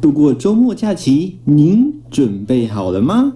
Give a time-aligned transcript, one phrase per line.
[0.00, 3.32] 度过周末假期，您准备好了吗？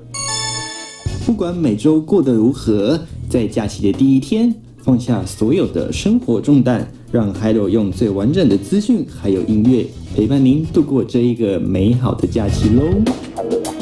[1.26, 13.81] 不管每周过得如何，在假期的第一天，放下所有的生活重担，让海螺用最完整的资讯还有音乐陪伴您度过这一个美好的假期喽。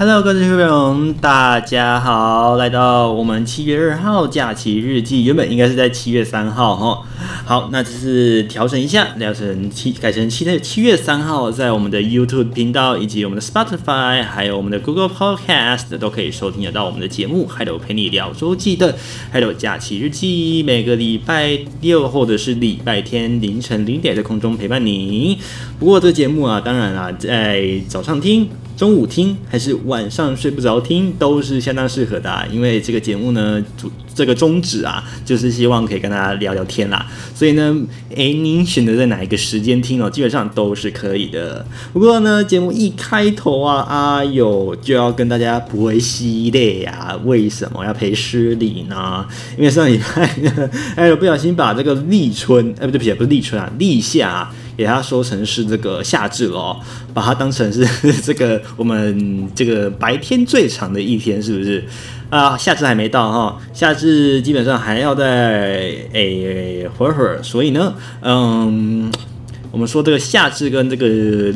[0.00, 7.02] Hello，各位听众，大家好，来到我们七月二号假期日记，原本应该是在七月三号哈。
[7.44, 18.94] 好，那这是调整一下，调成七，改成七月七月三号，在我们的 YouTube 频道以及我们的 Spotify，还有我们的 Google Podcast 都可以收听得到我们的节目，还有陪你聊周记的，
[19.32, 25.38] 还有假期日记，每个礼拜六或者是礼拜天凌晨零点在空中陪伴你。
[25.80, 28.48] 不过这节目啊，当然啊，在早上听。
[28.78, 37.04] 中午听还是晚上睡不着听都是相当适合的啊，因为这个节目呢，主这个宗旨啊，就是希望可以跟大家聊聊天啦。
[37.34, 37.76] 所以呢，
[38.14, 41.66] 诶， 您选择在哪一个时间听哦，基本上都是可以的。
[41.92, 49.26] 不过呢，节目一开头啊，啊哟就要跟大家陪系列呀，为什么要陪失礼呢？
[49.58, 54.48] 因为上礼拜呢， 哎呦，不小心把这个立春，哎，不对不起，不是立春啊，立夏。
[54.78, 56.80] 给它说成是这个夏至了哦，
[57.12, 57.84] 把它当成是
[58.22, 61.84] 这个我们这个白天最长的一天，是不是
[62.30, 62.56] 啊？
[62.56, 69.10] 夏至还没到哈，夏至基本上还要再诶会会儿，所以呢，嗯，
[69.72, 71.08] 我们说这个夏至跟这个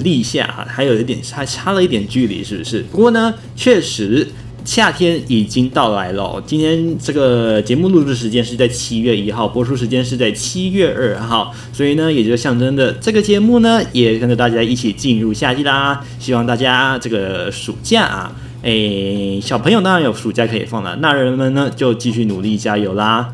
[0.03, 2.83] 立夏还有一点还差了一点距离，是不是？
[2.91, 4.27] 不过呢，确实。
[4.65, 6.43] 夏天已经到来了。
[6.47, 16.05] 今天这个节目录制时间是在七月一号，播出时间是在七月二号，所以呢，也就象征着这个节目呢，也跟着大家一起进入夏季啦。
[16.19, 18.33] 希望大家这个暑假啊，
[18.63, 23.33] 诶，小朋友当然有暑假可以放了，那人们呢就继续努力加油啦。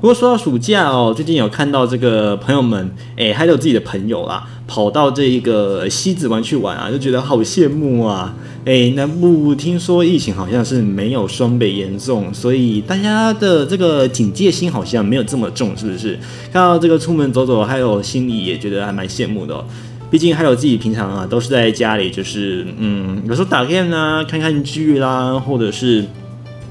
[0.00, 8.34] 不过说到暑假哦，最近有看到这个朋友们，诶，还有自己的朋友啦，跑到这一个西子湾去玩啊，就觉得好羡慕啊。
[8.64, 16.18] 诶，南部听说疫情好像是没有双北严重，所以大家的这个警戒心好像没有这么重，是不是？
[16.50, 19.62] 看到这个出门走走，还有心里也觉得还蛮羡慕的哦。
[20.10, 26.06] 毕竟还有自己平常啊，都是在家里，就是嗯，有时候打 game 啊，看看剧啦，或者是，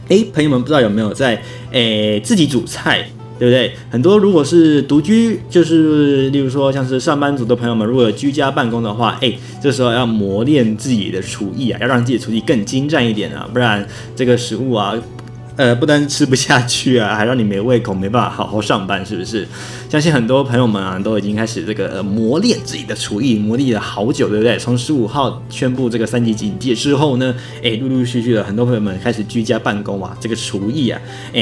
[0.07, 1.39] 诶，朋友们不知道有没有在
[1.71, 3.07] 诶自己煮菜。
[3.39, 3.71] 对不对？
[3.89, 9.33] 很多如果是独居，就是例如说像是上班族的朋友们，如果有居家办公的话，哎，
[9.63, 14.93] 这时候要磨练自己的厨艺啊，要让自己的厨艺更精湛一点啊，不然这个食物啊。
[15.55, 19.45] 呃，不单吃不下去啊，还让你没胃口，没办法好好上班，是不是？
[19.89, 24.55] 相信很多朋友们啊，都已经开始这个、磨练自己的厨艺，磨砺了好久，对不对？
[24.59, 27.33] 从十五号宣布这个三级警戒之后呢，
[27.63, 31.01] 哎，陆陆续续的很多朋友们开始居家办公啊，这个厨艺啊，
[31.33, 31.41] 哎，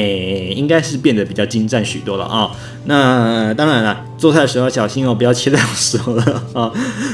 [0.55, 2.49] 应该是变得比较精湛许多了啊、
[2.85, 6.71] 那当然了，做菜的时候小心哦，不要切到手了啊、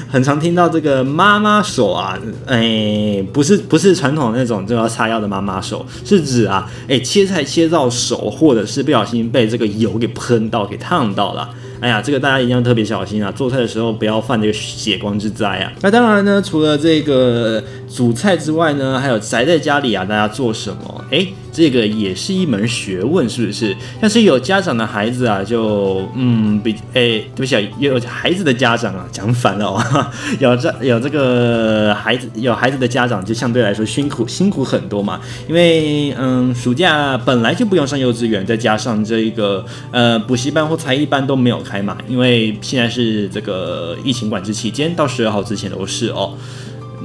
[0.07, 6.71] 很常听到这个妈妈手啊，哎，不是不是传统那种就要擦药的妈妈手，是指啊。
[6.87, 11.49] 哎，切菜切到手，或者是不小心被这个油给喷到、给烫到好了。
[11.79, 13.31] 哎呀，这个大家一定要特别小心啊！
[13.31, 15.71] 做菜的时候不要犯这个血光之灾啊！
[15.81, 21.05] 那当然呢，除了这个煮菜之外呢，还有宅在家里啊，大家做什么？
[21.11, 21.27] 哎。
[21.53, 23.75] 这个也是一门学问，是不是？
[24.01, 29.79] 但是有家长的孩子啊，就嗯，比哎，对不起啊，有孩子的家长啊，讲反了哦。
[30.39, 35.21] 有这有这个孩子有孩子的家长，就相对来说辛苦辛苦很多嘛。
[35.47, 41.95] 因为嗯，暑假本来就不用上幼稚园，再加上这一个呃补习班或才艺班都没有开嘛。
[42.07, 46.33] 因为现在是这个疫情管制期间，到十二号之前都是哦。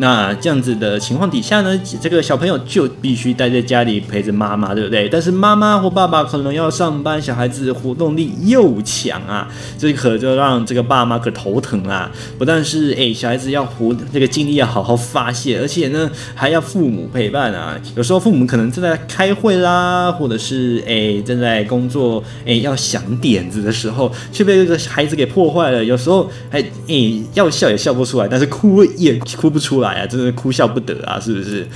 [0.01, 5.09] 那这样子的情况底下呢，这个小朋友就必须待在家里陪着妈妈，对不对？
[5.09, 12.09] 但是妈妈或爸爸可能要上班，小孩子活动力又强啊，这可就让这个爸妈可头疼啊。
[12.39, 17.77] 不但是哎，小孩子要活这个精力要好好发泄，而且呢还要父母陪伴啊。
[17.97, 25.85] 有时候父母可能正在开会啦，或者是哎正在工作，哎要想点子的时候，却被这个孩子给破坏了。
[25.85, 29.88] 有时候还哎要笑也笑不出来，但是哭也哭不出来。
[29.89, 31.67] 哎呀，真的哭笑不得啊，是不是？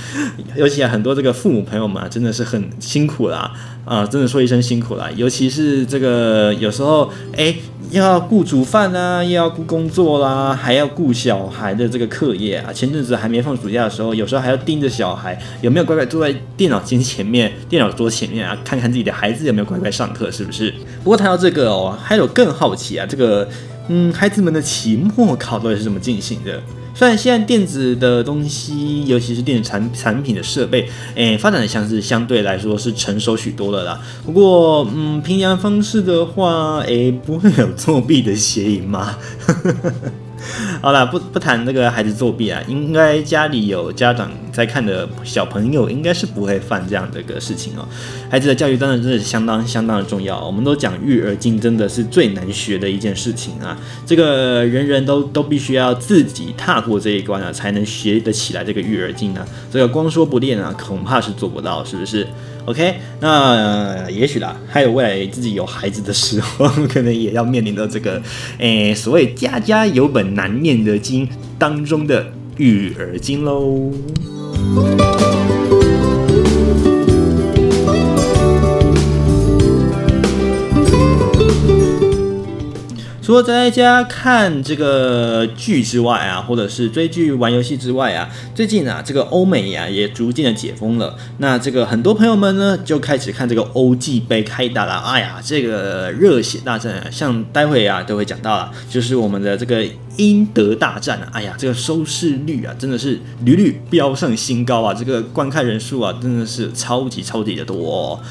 [0.55, 3.51] 尤其啊，很多这个父母朋友们啊，真的是很辛苦啦，
[3.85, 5.09] 啊，真的说一声辛苦啦。
[5.15, 7.55] 尤其是这个有时候，哎，
[7.91, 12.71] 又要顾煮饭啊，又要顾工作啦，还要顾小孩的这个课业啊。
[12.71, 20.73] 前阵子还没放暑假的时候，有时候还要盯着小孩有没有乖乖坐在电脑机前面、电脑桌前面啊，看看自己的孩子有没有乖乖上课，是不是？
[21.03, 23.47] 不过谈到这个哦，还有更好奇啊，这个
[23.89, 26.61] 嗯，孩子们的期末考到底是怎么进行的？
[26.93, 33.99] 虽然现在电子的东西，尤其是电子产产品的设备，诶，发展的像是相对来说是成熟许多了啦。
[34.25, 39.17] 不过，嗯，平阳方式的话，诶，不会有作弊的嫌疑吗？
[40.81, 47.87] 好了，不不谈那个孩子作弊啊，应该家里有家长在看的小朋友，应该是不会犯这样的一个事情哦。
[48.29, 59.45] 孩子的教育当然真的是相当相当的重要，我们都讲育儿经真的是最难学的一件事情啊，这个人人都都必须要自己踏过这一关啊，才能学得起来这个育儿经啊。
[59.71, 62.27] 这个光说不练啊，恐怕是做不到，是不是
[62.65, 68.21] ？OK，那、也许啦，还有未来自己有孩子的时候，可能也要面临到这个，
[68.57, 71.27] 诶、所谓家家有本难念的经
[71.57, 72.25] 当中的
[72.57, 73.91] 育儿经喽。
[83.23, 91.15] 除了在家看这个剧之外啊，或者是追剧、玩游戏之外啊，最近啊，这个欧美呀、啊、也逐渐的解封了。
[91.37, 94.95] 那这个很多朋友们呢，就开始看这个欧际杯开打了。
[94.95, 99.85] 哎呀，这个热血大战啊，像待会啊都会讲到了，就是我们的这个
[100.17, 101.29] 英德大战啊。
[101.31, 104.93] 哎呀，这个收视率啊，真的是屡屡飙上新高啊！
[104.93, 108.21] 这个观看人数啊，真的是超级超级的多、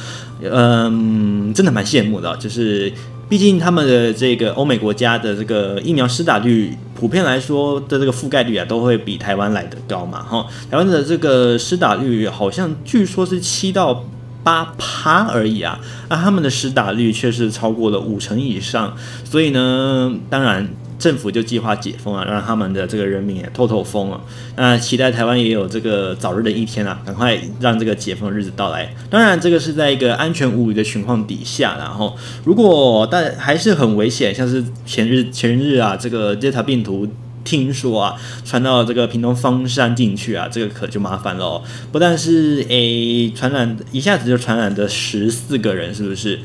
[0.42, 2.92] 嗯，真的蛮羡慕的，就是。
[3.32, 10.46] 毕竟他们的这个欧美国家的这个疫苗施打率，普遍来说的这个覆盖率啊，都会比台湾来的高嘛，哈。
[10.70, 14.04] 台湾的这个施打率好像据说是七到
[14.44, 15.80] 八趴而已啊，
[16.10, 18.94] 那他们的施打率却是超过了五成以上，
[19.24, 20.68] 所以呢，当然。
[21.02, 24.20] 政府就计划解封啊，让他们的这个人民也透透风啊。
[24.54, 28.94] 那期待台湾也有这个早日的一天啊，赶快让这个解封的日子到来。
[29.10, 37.08] 当然，这个是在一个安全无虞的情况底下，然后如果但还是很危险，像是前日前日啊，这个 Delta 病毒
[37.42, 38.14] 听说啊
[38.44, 41.62] 传到这个屏东方山进去啊，这个可就麻烦了哦。
[41.90, 46.38] 不但是诶传染一下子就传染的十四个人，是不是？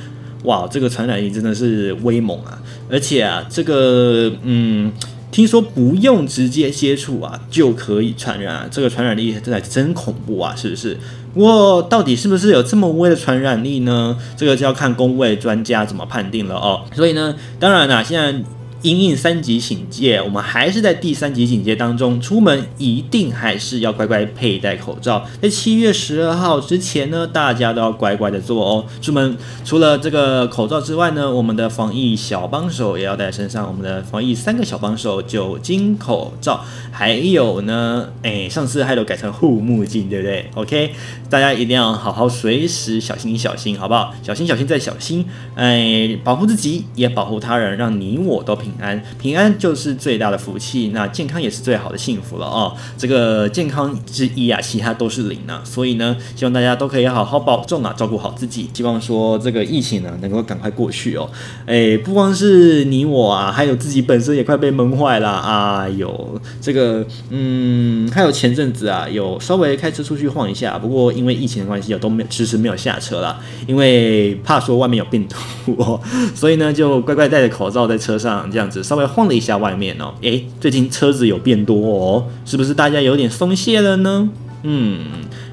[0.44, 2.62] 哇，这个传染力真的是威猛啊！
[2.90, 4.92] 而且啊，这个嗯，
[5.32, 10.98] 听说不用直接接触啊就可以传染啊，这个传染力真的真恐怖啊，是不是？
[11.34, 14.18] 不过到底是不是有这么微的传染力呢？
[14.36, 16.84] 这个就要看公卫专家怎么判定了哦。
[16.94, 18.44] 所以呢，当然啦，现在。
[18.84, 25.26] 因应三级警戒，我们还是在第三级警戒当中，出门一定还是要乖乖佩戴口罩。
[25.42, 28.86] 在七月十二号之前呢，大家都要乖乖的做哦。
[29.02, 29.36] 出门
[29.66, 33.68] 除了这个口罩之外呢，我们的防疫小帮手也要带身上。
[33.68, 40.92] 我们的防疫三个小帮手：酒精、口罩，还有呢，哎，上次还有改成护目镜，对不对？OK，
[41.30, 44.14] 大家一定要好好随时小心小心，好不好？
[44.22, 45.26] 小心小心再小心，
[45.56, 48.68] 哎，保护自己也保护他人，让你我都平。
[48.80, 52.76] 安，平安就是最大的福气，那健康也是最好的幸福了哦。
[52.98, 55.62] 这个健康之一啊，其他都是零啊。
[55.64, 58.70] 所以呢，希望大家都可以好好保重啊，照顾好自己。
[58.74, 61.30] 希望说这个疫情呢，能够赶快过去哦。
[61.66, 65.88] 哎，不光是你我啊，还有自己本身也快被闷坏了啊。
[65.90, 76.00] 有这个，嗯，还有前阵子啊，有稍微开车出去晃一下，不过因为疫情的关系，有都没有迟迟没有下车了，因为怕说外面有病毒哦，
[76.36, 78.50] 所以呢，就乖乖戴着口罩在车上。
[78.58, 84.28] 这样子稍微晃了一下外面哦，诶，最近车子有变多哦，是不是大家有点松懈了呢？
[84.64, 85.06] 嗯，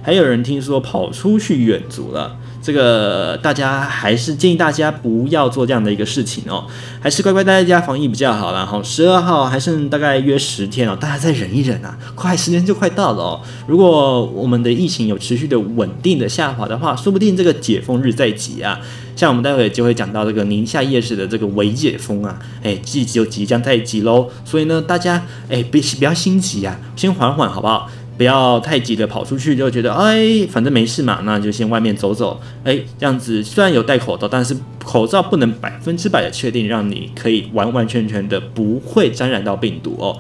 [0.03, 2.39] 还有人听说跑出去远足了。
[2.63, 6.65] 这个大家还是建议大家不要做这样的一个事情哦，
[6.99, 8.65] 还是乖乖待在家防疫比较好啦。
[8.65, 13.41] 好，十二号还剩大概约十天哦，大家再忍一忍啊，快时间就快到了哦。
[13.67, 18.81] 如果我们的疫情有持续的稳定的下滑的话，说不定这个解封日在即啊。
[19.17, 24.29] 像我们待会就会讲到这个宁夏夜市的这个维解封啊，哎，即就即将在即喽。
[24.45, 27.91] 所以呢，大家哎别不要心急啊，先缓缓好不好？
[28.17, 32.41] 不要太急的跑出去，就觉得哎，反正没事嘛，那就先外面走走。
[32.63, 40.17] 哎，这样子虽然有戴口罩，但是口罩不能百分之百的确定让你可以完完全全的不会沾染到病毒哦。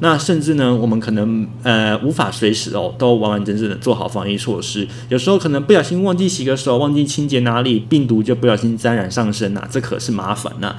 [0.00, 4.86] 那甚至呢，我们可能呃无法随时哦都完完整整的做好防疫措施。
[5.08, 10.76] 有时候可能不小心忘记洗个手，忘记清洁哪里，病毒就不小心沾染上身呐，这可是麻烦呐。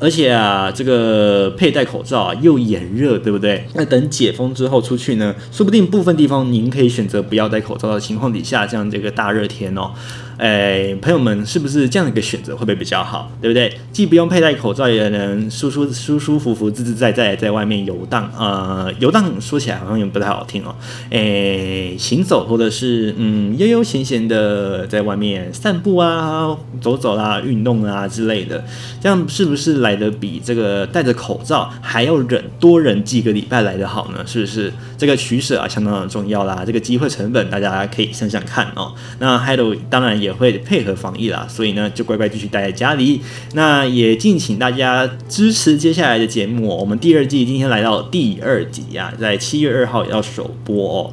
[0.00, 3.64] 而且啊，这个佩戴口罩啊又炎热，对不对？
[3.74, 9.90] 那等解封之后出去呢，说不定部分地方您可以选择不要戴口罩的情况底下，这样这个大热天哦，
[10.38, 13.70] 哎，朋友们是不是这样的一个选择会不会比较好，对不对？
[13.92, 18.30] 既不用佩戴口罩，也能舒舒舒舒服服、自自在在在外面游荡。
[18.38, 20.74] 呃，游荡说起来好像也不太好听哦。
[21.10, 28.64] 哎，行走或者是嗯悠悠闲闲的在外面散步啊、走走啦、啊、运动啊之类的，
[28.98, 34.24] 这样是不是来得比这个戴着口罩还要忍多忍几个礼拜来得好呢？
[34.26, 34.72] 是不是？
[34.96, 36.62] 这个取舍啊，相当的重要啦。
[36.66, 38.92] 这个机会成本，大家可以想想看哦。
[39.18, 43.20] 那 Hello 当然也会配合防疫啦，所以呢就乖乖继续待在家里。
[43.54, 46.68] 那也敬请大家支持接下来的节目。
[46.68, 51.12] 我们第二季今天来到第二集啊，在七月二号也要首播哦。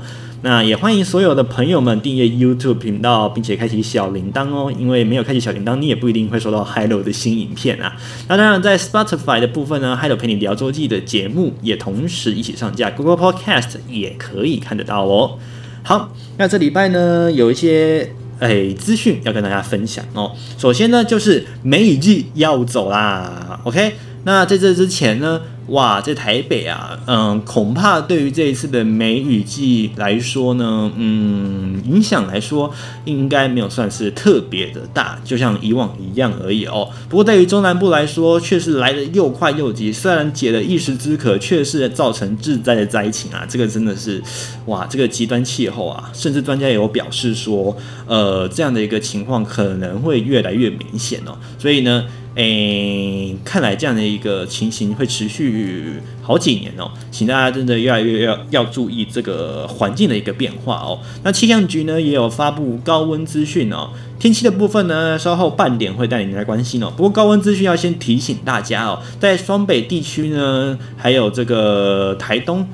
[0.49, 4.71] 那也欢迎所有的朋友们订阅 YouTube 频道，并且开启小铃铛哦。
[4.79, 7.93] 因为没有开启小铃铛，你也不一定会收到 Hello 的新影片啊。
[8.29, 15.37] 那当然，在 Spotify 的部分呢，Hello 陪你聊周记的节目也同时一起上架，Google Podcast 也可以看得到哦。
[15.83, 20.31] 好，那这礼拜呢，有一些诶资讯要跟大家分享哦。
[20.57, 23.59] 首先呢，就是梅雨季要走啦。
[23.65, 25.41] OK，那在这之前呢。
[25.67, 36.89] 哇，在台北啊，嗯，恐怕对于这一次的梅雨季来说呢，嗯，影响来说应该没有算是特别的大，就像以往一样而已哦。
[37.09, 43.45] 不过对于中南部来说，却是来的又快又急，虽然解了一时之渴，却是造成致灾的灾情啊。
[43.47, 44.23] 这个真的是，
[44.67, 51.37] 哇，这个极端气候啊，甚至专家也有表示说，呃，这样的一个情况可能会越来越明显哦。
[51.59, 52.05] 所以呢。
[52.39, 60.99] 诶，看来这样的一个情形会持续去好几年哦，请大家真的越来越要要注意这个环境的一个变化哦。
[61.23, 66.93] 那气象局呢也有发布高温资讯哦，天气的部分呢稍后半点会带你来关心哦。
[66.95, 72.67] 不过高温资讯要先提醒大家哦，在双北地区呢，还有这个台东。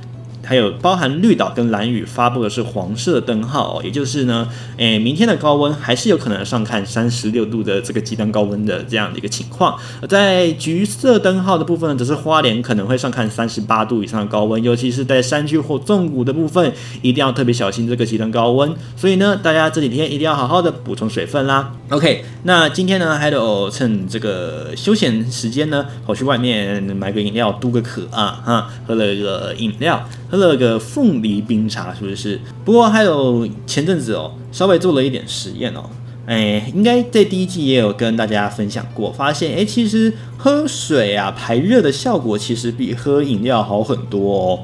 [0.46, 4.48] 还有包含绿岛跟兰屿发布的是黄色灯号，也就是呢，
[4.78, 9.78] 诶，明天的高温还是有可能上看三十六度的这个极端高温的这样的一个情况。
[10.02, 18.74] 而在橘色灯号的部分呢，则是花莲可能会上看三十八度以上的高温，尤其是在山区或纵谷的部分，一定要特别小心这个极端高温。
[18.98, 21.74] 所以呢，大家这几天一定要好好的补充水分啦。
[21.90, 30.06] OK，那今天呢，还有趁这个休闲时间呢，跑去外面买个饮料，嘟个渴啊，哈，喝了一个饮料。
[30.34, 32.40] 喝了个凤梨冰茶，是不是？
[32.66, 35.88] 不过还有前阵子哦，稍微做了一点实验哦，
[36.26, 44.60] 哎，应该在第一季也有跟大家分享过，发现哎，其实喝水啊排热的效果其实比喝饮料好很多哦。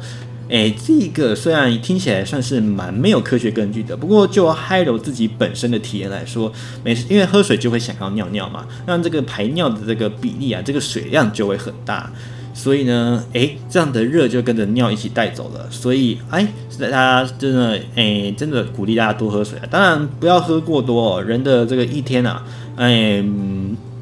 [0.49, 6.51] 哎，这个虽然听起来算是蛮没有科学根据的，不过就 Hello 自己本身的体验来说，
[6.83, 12.11] 每次因为喝水就会想要尿尿嘛，让这个排尿的这个比例啊，这个水量就会很大。
[12.59, 15.65] 所以呢，诶，这样的热就跟着尿一起带走了。
[15.71, 16.45] 所以，哎，
[16.77, 19.63] 大家真的，诶，真的鼓励大家多喝水啊。
[19.71, 21.23] 当然，不要喝过多哦。
[21.23, 22.43] 人的这个一天啊，
[22.75, 23.23] 哎，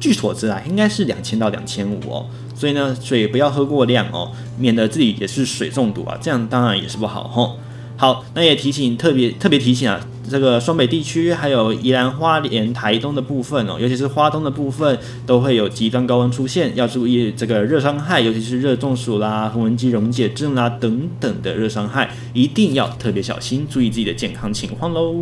[0.00, 2.26] 据所知啊，应该是两千到两千五哦。
[2.56, 6.18] 所以呢，水不要喝过量哦，免得自己也是水中毒啊。
[6.20, 7.60] 这样当然也是不好吼。
[7.96, 10.00] 好，那也提醒，特别特别提醒啊。
[10.28, 25.14] 这个双北地区还有宜兰花莲台东的部分哦，尤其是花东的部分，都会有极端高温出现，要注意这个热伤害，尤其是热中暑啦、横纹肌溶解症啦等等的热伤害，一定要特别小心，注意自己的健康情况喽。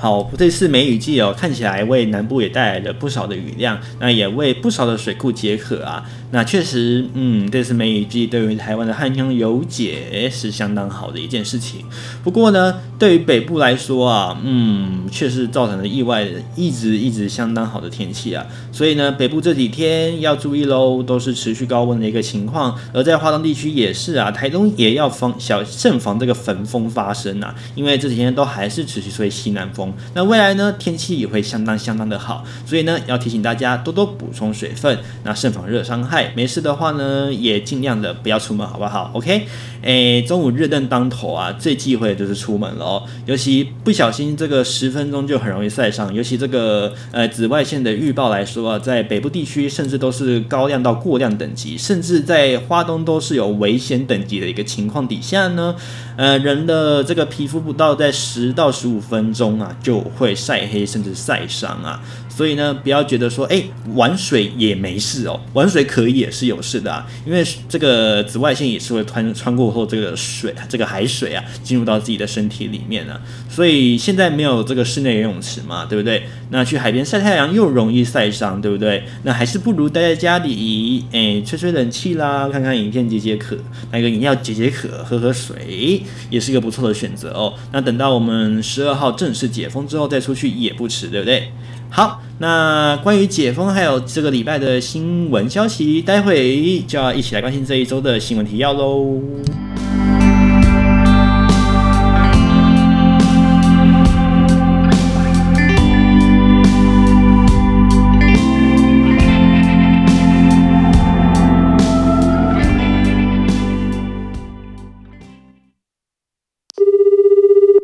[0.00, 6.08] 好，这次梅雨季哦，看起来为南部也带来了不少的雨量，那也为不少的水库解渴啊。
[6.30, 11.80] 那确实，嗯，这次梅雨季对于台湾的旱乡有解是相当好的一件事情。
[12.22, 18.44] 不过呢，对于北部来说啊，嗯，确实造成了意外，一直一直相当好的天气啊。
[18.70, 22.78] 所以呢，北部这几天要注意喽，都是持续高温的一个情况。
[22.92, 29.90] 而在花东地区也是啊，台东也要防小慎防这个焚风发生啊，因为这几天都还是持续吹西南风。
[30.12, 36.17] 那未来呢，天气也会相当相当的好，所以呢，要提醒大家多多补充水分，那慎防热伤害。
[36.34, 39.46] 没事的话呢，也尽量的不要出门，好不好？OK，
[39.82, 43.02] 诶，中午热灯当头啊，最忌讳的就是出门了哦。
[43.26, 46.12] 尤其不小心这个十分钟就很容易晒伤。
[46.14, 55.74] 尤其这个呃紫外线的预报来说啊，在北部地区甚至都是高亮到过亮等级，甚至在花东都是有危险等级的一个情况底下呢，
[56.16, 62.00] 呃，人的这个皮肤不到在十到十五分钟啊，就会晒黑甚至晒伤啊。
[62.38, 63.60] 所以呢，不要觉得说，哎，
[63.96, 73.20] 玩水也没事哦，玩水可以也是有事的啊，因为这个紫外线也是会穿穿过后这个水，这个海水啊，进入到自己的身体里面啊。
[73.50, 76.28] 所以现在没有这个室内游泳池嘛，对不对？
[76.50, 79.02] 那去海边晒太阳又容易晒伤，对不对？
[79.24, 83.58] 那还是不如待在家里，哎，吹吹冷气啦，看看影片解解渴，
[83.90, 87.54] 买个饮料解解渴，喝喝水，也是一个不错的选择哦。
[87.72, 91.50] 那等到我们十二号正式解封之后再出去也不迟，对不对？
[91.90, 99.20] 好，那关于解封还有这个礼拜的新闻消息，待会就要一起来关心这一周的新闻提要喽。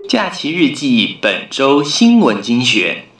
[0.06, 3.13] 假期日记本周新闻精选。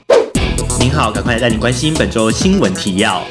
[0.95, 3.21] 好，赶快来带你关心本周新闻提要。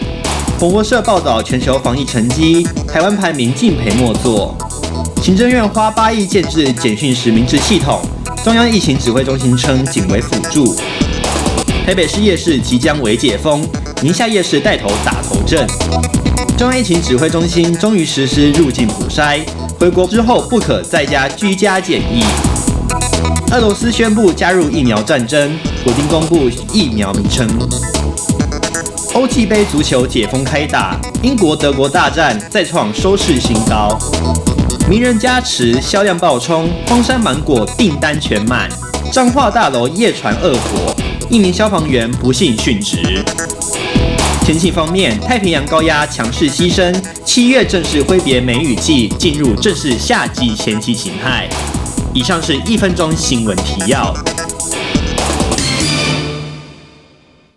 [0.59, 4.55] 彭博社报道全球防疫成绩，台湾排名敬陪末座。
[5.23, 8.03] 行政院花八亿建置简讯实名制系统，
[8.45, 10.77] 中央疫情指挥中心称仅为辅助。
[11.87, 13.67] 台北市夜市即将微解封，
[14.03, 15.67] 宁夏夜市带头打头阵。
[16.59, 19.41] 中央疫情指挥中心终于实施入境普筛，
[19.81, 22.23] 回国之后不可在家居家检疫。
[23.55, 27.47] 俄罗斯宣布加入疫苗战争，普京公布疫苗名称。
[29.15, 33.97] 欧际杯足球解封开打，英国德国大战再创收视新高。
[34.91, 38.69] 名人加持，销量爆冲，荒山芒果订单全满。
[39.13, 40.93] 彰化大楼夜传恶火，
[41.31, 43.25] 一名消防员不幸殉职。
[44.45, 46.93] 天气方面，太平洋高压强势西伸，
[47.25, 51.49] 七月正式挥别梅雨季，进入正式夏季前期形态。
[52.15, 54.15] 以上是一分钟新闻提要。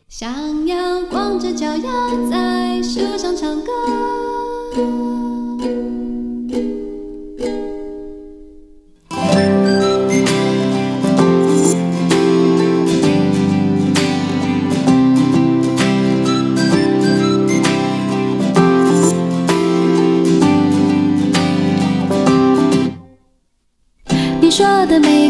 [0.09, 5.06] 想要光着脚丫在树上唱歌。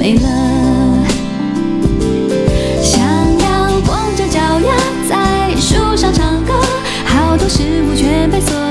[0.00, 0.28] 没了，
[2.82, 3.02] 想
[3.38, 4.74] 要光着脚丫
[5.06, 6.54] 在树上唱歌，
[7.04, 8.69] 好多事物全被缩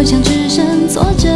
[0.00, 1.28] 好像只剩坐着，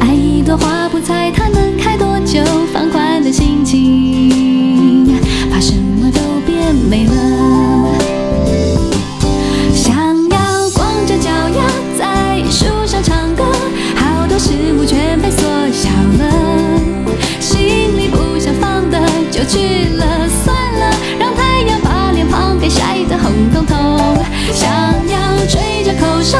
[0.00, 5.16] 爱一朵花不猜它能开多久，放宽的心情，
[5.48, 7.94] 怕什么都变没了。
[9.72, 9.94] 想
[10.28, 11.62] 要光着脚丫
[11.96, 13.44] 在树上唱歌，
[13.94, 16.34] 好多事物全被缩小了，
[17.38, 19.00] 心里不想放的
[19.30, 23.76] 就去了，算了，让太阳把脸庞给晒得红彤彤。
[24.52, 24.68] 想
[25.08, 25.24] 要。
[25.48, 26.36] 吹着口哨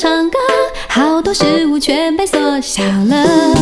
[0.00, 0.38] 唱歌，
[0.88, 3.52] 好多事物全被缩小了，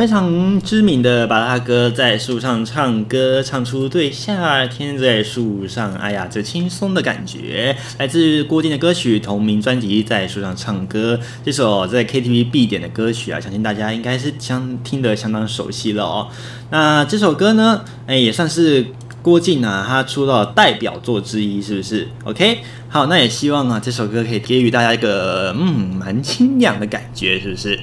[0.00, 11.20] 非常知名的巴拉哥，在树上唱歌，唱出对夏天在树上，哎呀，这轻松的感觉，来自郭靖的歌曲同名专辑《在树上唱歌》。
[11.44, 16.28] 这首在 KTV 必点的歌曲啊，相信大家应该是相听得相当熟悉了哦。
[16.70, 18.86] 那这首歌呢，哎，也算是
[19.20, 27.78] 郭靖啊，他出道代表作之一，是不是？OK，好，那也希望啊，这首歌可以给予大家一个嗯，蛮清凉的感觉，是不是？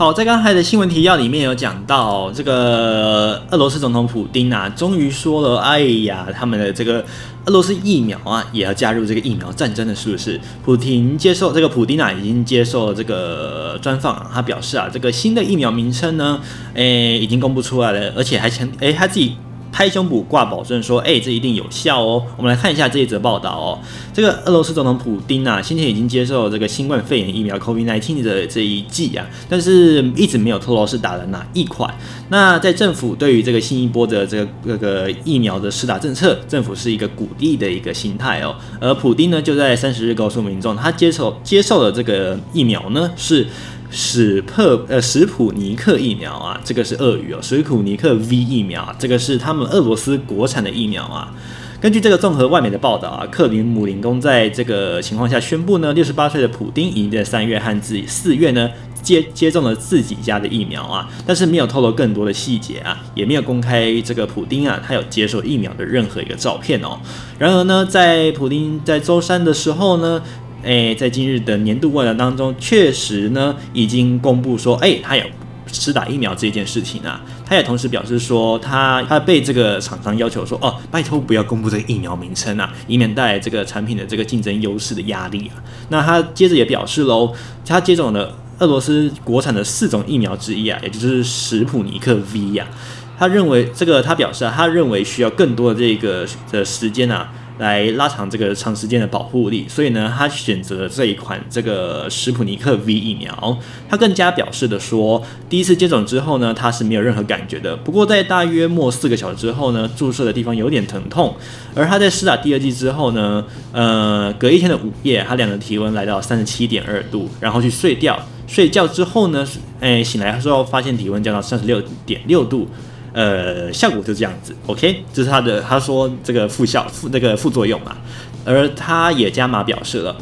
[0.00, 7.04] 好，在刚才的新闻提要里面有讲到，这个俄罗斯总统普丁啊，终于说了，哎呀，他们的这个
[7.44, 10.40] 俄罗斯疫苗啊，也要加入这个疫苗战争的，是不是？
[10.64, 16.40] 普丁接受这个普丁啊，已经接受了这个专访啊，他表示啊，这个新的疫苗名称呢，
[16.72, 19.36] 诶，已经公布出来了，而且还强，诶，他自己。
[19.72, 23.78] 拍胸脯挂保证说：“哎、这一定有效哦！”我们来看一下这一则报道哦。
[24.12, 31.92] 这个俄罗斯总统普丁啊，先前已经接受这个新冠肺炎疫苗 COVID-19 的这一剂啊，但是一直没有透露是打了哪一款。
[32.28, 38.54] 那在政府对于这个新一波的这个这个疫苗的施打政策，政府是一个鼓励的一个心态哦。
[38.80, 43.46] 而普丁呢，就在三十日告诉民众，他接受接受的这个疫苗呢是。
[43.90, 51.34] 史特呃史普尼克疫苗啊，这个是俄语哦，史普尼克 V 疫苗啊，这个是他们俄罗斯国产的疫苗啊。
[51.80, 58.70] 根据这个综合外媒的报道啊，克林姆林宫在这个情况下宣布呢，六十八岁的普丁已经在三月和自己四月呢
[59.02, 67.00] 接接种了自己家的疫苗啊，但是没有透露更多的细节啊，也没有公开这个普丁啊他有接受疫苗的任何一个照片哦。
[67.38, 70.22] 然而呢，在普丁在周三的时候呢。
[70.62, 75.24] 诶，在今日的年度问答当中，确实呢已经公布说，诶，他有
[75.72, 77.20] 施打疫苗这件事情啊。
[77.46, 85.62] 他也同时表示说，他他被这个厂商要求说，哦，拜托不要公布这个疫苗名称啊，以免带来这个产品的这个竞争优势的压力啊。
[85.88, 87.32] 那他接着也表示喽，
[87.64, 93.18] 他接种了俄罗斯国产的四种疫苗之一啊，也就是史普尼克 V 呀、啊。
[93.18, 97.30] 他认为这个，他表示啊，他认为需要更多的这个的时间啊。
[97.60, 103.58] 来拉长这个长时间的保护力，所以呢，他选择了这一款这个史普尼克 V 疫苗。
[103.86, 107.76] 他更加表示的说，第一次接种之后呢，他是没有任何感觉的。
[107.76, 111.36] 不过在大约末四个小时之后呢，注射的地方有点疼痛。
[111.74, 118.18] 而他在施打第二剂之后呢，呃，隔一天的午夜，他量的体温来到三十七点二度，然后去睡觉。
[118.46, 119.46] 睡觉之后呢，
[119.80, 122.66] 诶，醒来的时候发现体温降到三十六点六度。
[123.12, 127.96] 呃，效果就这样子，OK，这是他的，他说这个副效副那个副作用嘛，
[128.44, 130.16] 而他也加码表示了，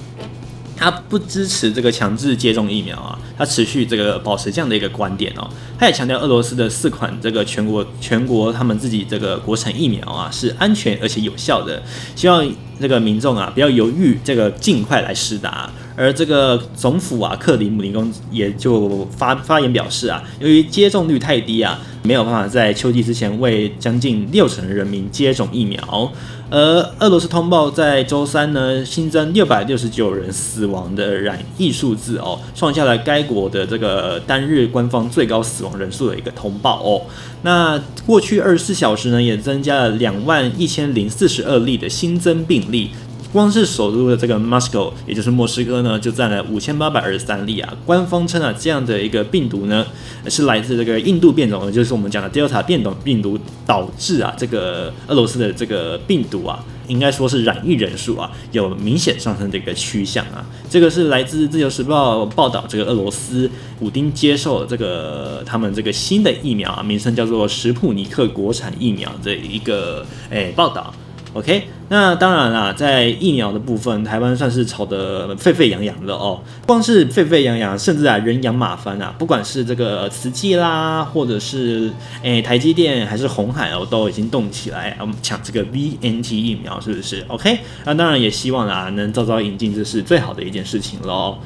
[0.78, 11.82] 他不支持这个强制接种疫苗啊，他持续这个保持这样的一个观点哦，他也强调俄罗斯的四款这个全国全国他们自己这个国产疫苗啊是安全而且有效的，
[12.14, 12.48] 希望
[12.80, 15.68] 这个民众啊不要犹豫，这个尽快来施打。
[15.96, 26.12] 而这个总府啊，克里姆林宫也就发发言表示啊，由于接种率太低啊，没有办法在秋季之前为将近六成人民接种疫苗。
[26.50, 26.58] 而
[26.98, 37.02] 俄罗斯通报在周三呢，新增六百六十九人死亡的染疫数字哦，创下了该国的这个单日官方最高死亡人数的一个通报哦。
[37.42, 42.90] 那过去二十四小时呢，也增加了两万一千零四十二例的新增病例。
[43.30, 47.76] 光是首都的这个 Moscow，也就是莫斯科呢，就占了五千八百二十三例啊。
[47.84, 49.86] 官方称啊，这样的一个病毒呢，
[50.28, 60.46] 是来自这个印度变种，就是我们讲的 Delta 变种病毒导致啊，这个俄罗斯的这个病毒啊，应该说是染疫人数啊，有明显上升的一个趋向啊。
[60.70, 70.94] 这个是来自自由时报报道，这个俄罗斯普丁接受这个他们这个新的疫苗啊，名称叫做什普尼克国产疫苗的一个诶报道。
[71.38, 76.42] OK，那当然啦，在疫苗的部分，台湾算是吵得沸沸扬扬的哦。
[76.66, 91.38] 光是沸沸扬扬，甚至啊人仰马翻啊，不管是这个慈济啦，或者是诶、台积电，还是红海哦，都已经动起来，我们抢这个 VNT 疫苗，是不是？OK，那当然也希望啊能早早引进，这是最好的一件事情喽。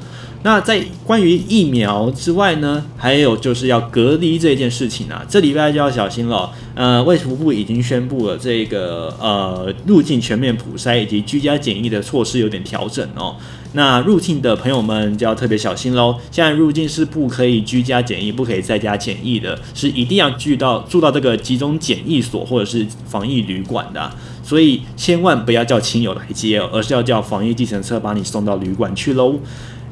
[0.45, 6.51] 那在关于疫苗之外呢，还有就是要隔离这件事情啊，这礼拜就要小心了。
[6.75, 13.37] 呃，卫福部已经宣布了这个呃入境全面普筛以及居家检疫的措施有点调整哦。
[13.75, 16.17] 那入境的朋友们就要特别小心喽。
[16.31, 24.11] 现在入境是不可以居家检疫，不可以在家检疫的，是一定要住到住到这个集中检疫所或者是防疫旅馆的。
[24.43, 29.37] 所以千万不要叫亲友来接，而是要叫防疫计程车把你送到旅馆去喽。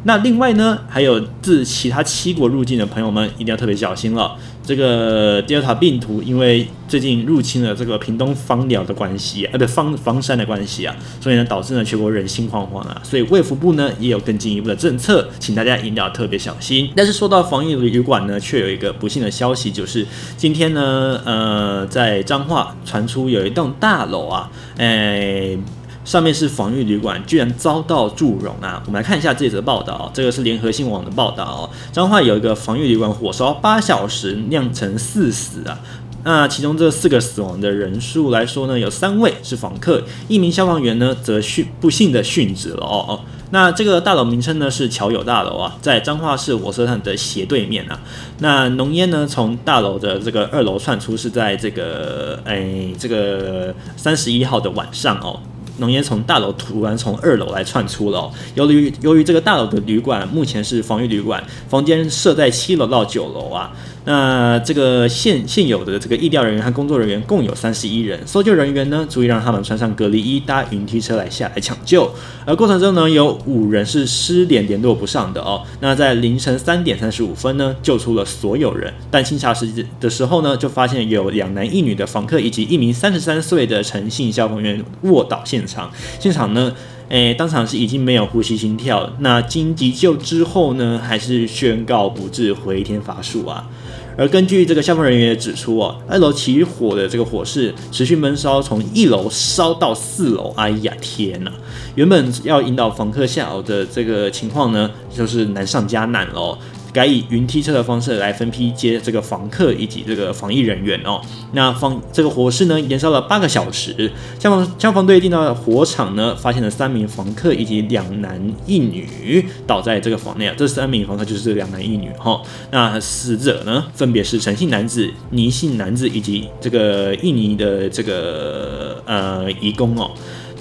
[0.05, 4.35] 那另外呢，还有自其他七国入境的朋友们，一定要特别小心了。
[4.63, 13.01] 这个 Delta 病毒因为最近入侵了这个屏东枋寮的关系，呃，不，枋枋山的关系啊，所以呢，导致呢全国人心惶惶啊。
[13.03, 16.91] 所以卫福部呢也有更进一步的政策，请大家一定要特别小心。
[16.95, 25.59] 但是说到防疫旅馆呢，却有一个不幸的消息，就是今天呢，呃，在彰化传出有一栋大楼啊，哎。
[26.05, 28.83] 上面是防御旅馆，居然遭到祝融啊！
[28.87, 31.71] 我们来看一下这则报道，这个是联合新闻网的报道。
[31.93, 35.79] 彰化有一个防御旅馆火烧八小时，酿成四死啊！
[36.23, 43.21] 那其中这四个死亡的人数来说呢，有三位是房客，一名消防员呢则殉不幸的殉职了哦哦。
[43.53, 47.99] 那这个大楼名称呢是侨友大楼啊，在彰化市火车站的斜对面啊。
[48.39, 55.41] 那浓烟呢从大楼的这个二楼窜出，是在这个哎这个三十一号的晚上哦。
[55.79, 58.31] 浓烟从大楼突然从二楼来窜出了。
[58.55, 63.73] 由于由于这个大楼的旅馆目前是防御旅馆，房间设在七楼到九楼啊。
[64.05, 72.11] 那这个现现有的这个疫调人员和工作人员共有三十一人，搜救人员呢，足以让他们穿上隔离衣，搭云梯车来下来抢救。
[72.47, 75.63] 而过程中呢，有五人是失联联络不上的哦。
[75.81, 79.69] 那在凌晨三点三十五分呢，救出了所有人，但清查时
[80.01, 85.91] 的时候呢，就发现有两男一女的房客以及一名三十三岁的陈姓消防员卧倒现场。
[86.19, 86.73] 现场呢，
[87.11, 89.13] 诶，当场是已经没有呼吸心跳。
[89.19, 93.69] 那经急救之后呢，还是宣告不治，回天乏术啊。
[94.17, 100.53] 而根据这个消防人员也指出啊，二楼起火的这个火势持续闷烧，从一楼烧到四楼。
[100.57, 101.53] 哎呀，天哪！
[101.95, 106.57] 原本要引导房客下楼的这个情况呢，就是难上加难喽。
[106.93, 111.21] 改以云梯车的方式来分批接这个房客以及这个防疫人员哦。
[111.53, 114.11] 那防这个火势呢，延烧了八个小时。
[114.39, 120.55] 消防消防队进到火场呢，发现了三名房客以及两男一女倒在这个房内啊。
[120.57, 122.43] 这三名房客就是两男一女哈、哦。
[122.71, 130.11] 那死者呢，分别是陈姓男子、倪姓男子以及这个印尼的这个呃移工哦。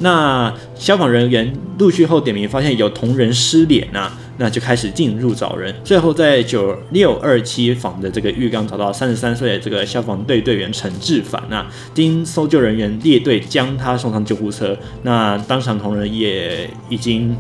[0.02, 5.75] 那消防人员陆续后点名，发现有同仁失联啊，那就开始进入找人。
[5.84, 14.75] 最后在九六二七房的这个浴缸找到三十三岁的这个消防队队员陈志凡那，经搜救人员列队将他送上救护车。
[15.04, 17.38] 那当场同仁也已经。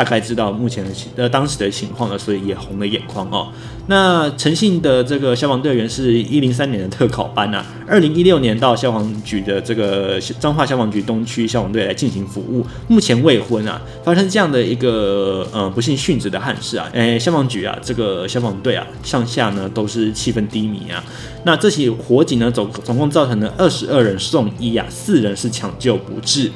[0.00, 3.52] 大概知道目前的呃当时的情况了，所以也红了眼眶哦。
[3.86, 13.78] 那陈姓的这个消防队员是一零三年的特考班啊，二零一六年到消防局的这个彰化消防局东区消防队来进行服务，目前未婚啊。
[14.02, 21.04] 发生这样的一个呃不幸殉职的憾事啊，诶，消防局啊这个消防队啊上下呢都是气氛低迷啊。
[21.44, 26.50] 那这起火警呢总总共造成了二十二人送医啊，四人是抢救不治。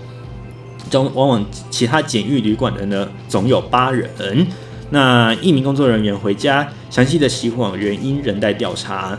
[0.91, 4.47] 中往往其他检疫旅馆的呢，总有八人。
[4.91, 9.19] 那一名工作人员回家，详细的起火原因仍待调查。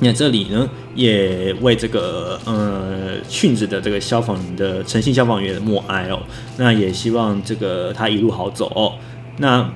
[0.00, 6.20] 那这里呢，也为这个呃殉职的这个消防的诚信消防员默哀哦。
[6.56, 8.94] 那也希望这个他一路好走哦。
[9.38, 9.70] 那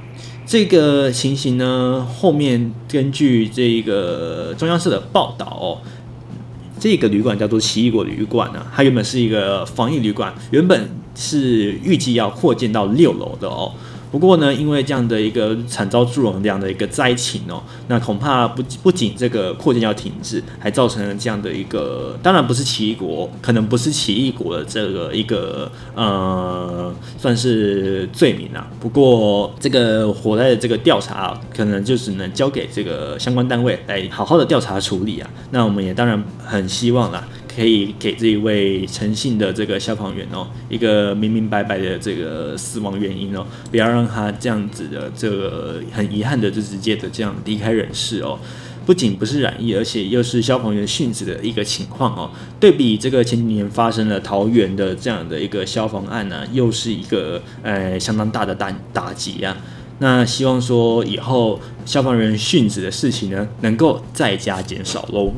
[0.47, 5.79] 这个情形呢，后面根据这个中央社的报道哦。
[6.81, 13.73] 这个旅馆叫做奇异果旅馆呢，它原本是一个防疫旅馆，原本是预计要扩建到六楼的哦。
[14.11, 28.67] 不过呢，因为这样的一个惨遭祝融这样的一个灾情哦，那恐怕不不仅这个扩建要停止，还造成了这样的一个，当然不是奇异果，可能不是奇异果的这个一个呃，算是罪名啊。
[28.81, 35.29] 不过这个火灾的这个调查，可能就只能交给这个相关单位来好好的调查处理啊。
[35.51, 37.29] 那我们也当然很希望啦。
[37.59, 48.39] 可以给这一位诚信的这个消防员哦，一个明明白白的这个死亡原因哦，不要让他这样子的这个很遗憾的就直接的这样离开人世哦。
[48.87, 52.31] 不仅不是染疫，而且又是消防员殉职的一个情况哦。
[52.61, 59.57] 对比这个前几年发生了桃园的这样的一个消防案呢、又是一个呃相当大的打打击啊。
[59.99, 65.33] 那希望说以后消防员殉职的事情呢，能够再加减少喽。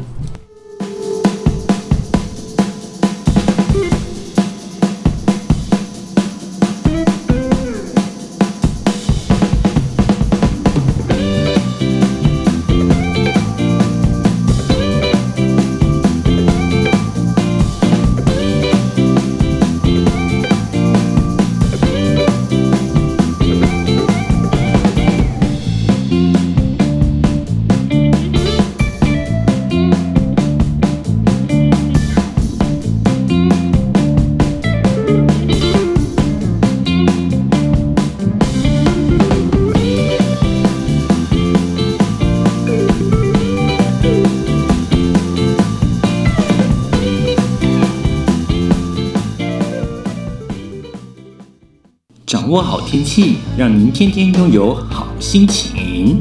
[52.51, 56.21] 握好天气，让您天天拥有好心情。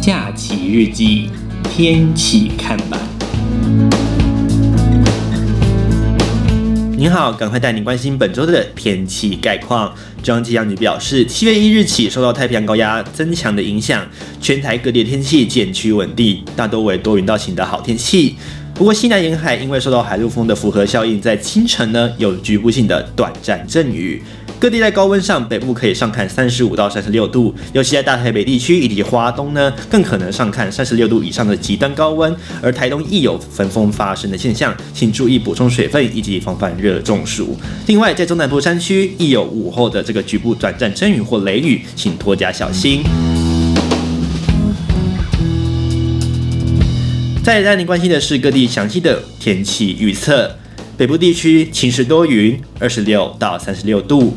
[0.00, 1.28] 假期日记，
[1.64, 2.98] 天气看板。
[6.96, 9.92] 您好，赶快带您关心本周的天气概况。
[10.22, 14.02] 中央气象局表示，七月一日起，受到太平洋高压增强的影响，
[14.40, 18.36] 全台各地的天气渐趋稳定，大多为多云到晴的好天气。
[18.78, 24.22] 不过，西南沿海因为受到海陆风的复合效应，在清晨呢有局部性的短暂阵雨。
[24.60, 32.32] 各地在高温上，北部可以上看三十五到三十六度，尤其在大台北地区以及华东呢，更可能上看三十六度以上的极端高温。
[32.62, 37.56] 而台东亦有焚风发生的现象，请注意补充水分以及防范热中暑。
[37.88, 43.02] 另外，在中南部山区亦有午后的这个局部短暂阵雨或雷雨，请多加小心。
[47.48, 50.54] 再来，您关心的是各地详细的天气预测。
[50.98, 54.34] 北部地区晴时多云，二十六到三十六度；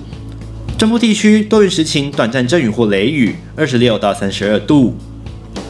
[0.77, 4.93] 中部地区多云时晴，短暂阵雨或雷雨，二十六到三十二度；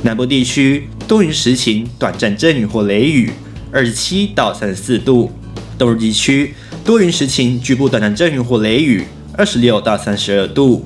[0.03, 3.31] 南部地区多云时晴，短暂阵雨或雷雨，
[3.71, 5.31] 二十七到三十四度；
[5.79, 6.53] 东部地区
[6.85, 9.03] 多云时晴，局部短暂阵雨或雷雨，
[9.35, 10.85] 二十六到三十二度；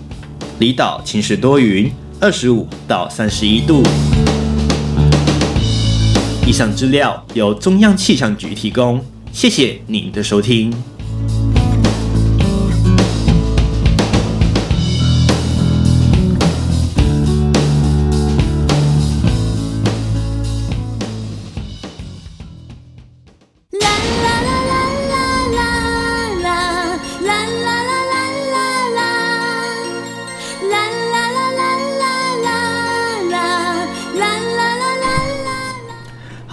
[0.60, 1.92] 离岛晴时多云，
[2.22, 3.84] 二十五到三十一度。
[6.48, 10.72] 以上资料由中央气象局提供，谢谢您的收听。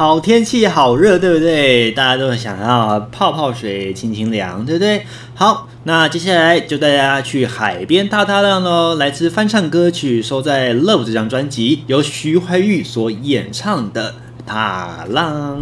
[0.02, 1.92] 好天气，好热，对不对？
[1.92, 5.06] 大家都想要泡泡水，清清凉，对不对？
[5.32, 8.96] 好，那接下来就带大家去海边踏踏浪喽。
[8.96, 14.10] 来自翻唱歌曲收在《Love》这张专辑，由徐怀钰所演唱的
[14.44, 15.56] 《踏浪》。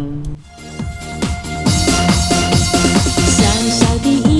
[3.13, 4.30] 小小的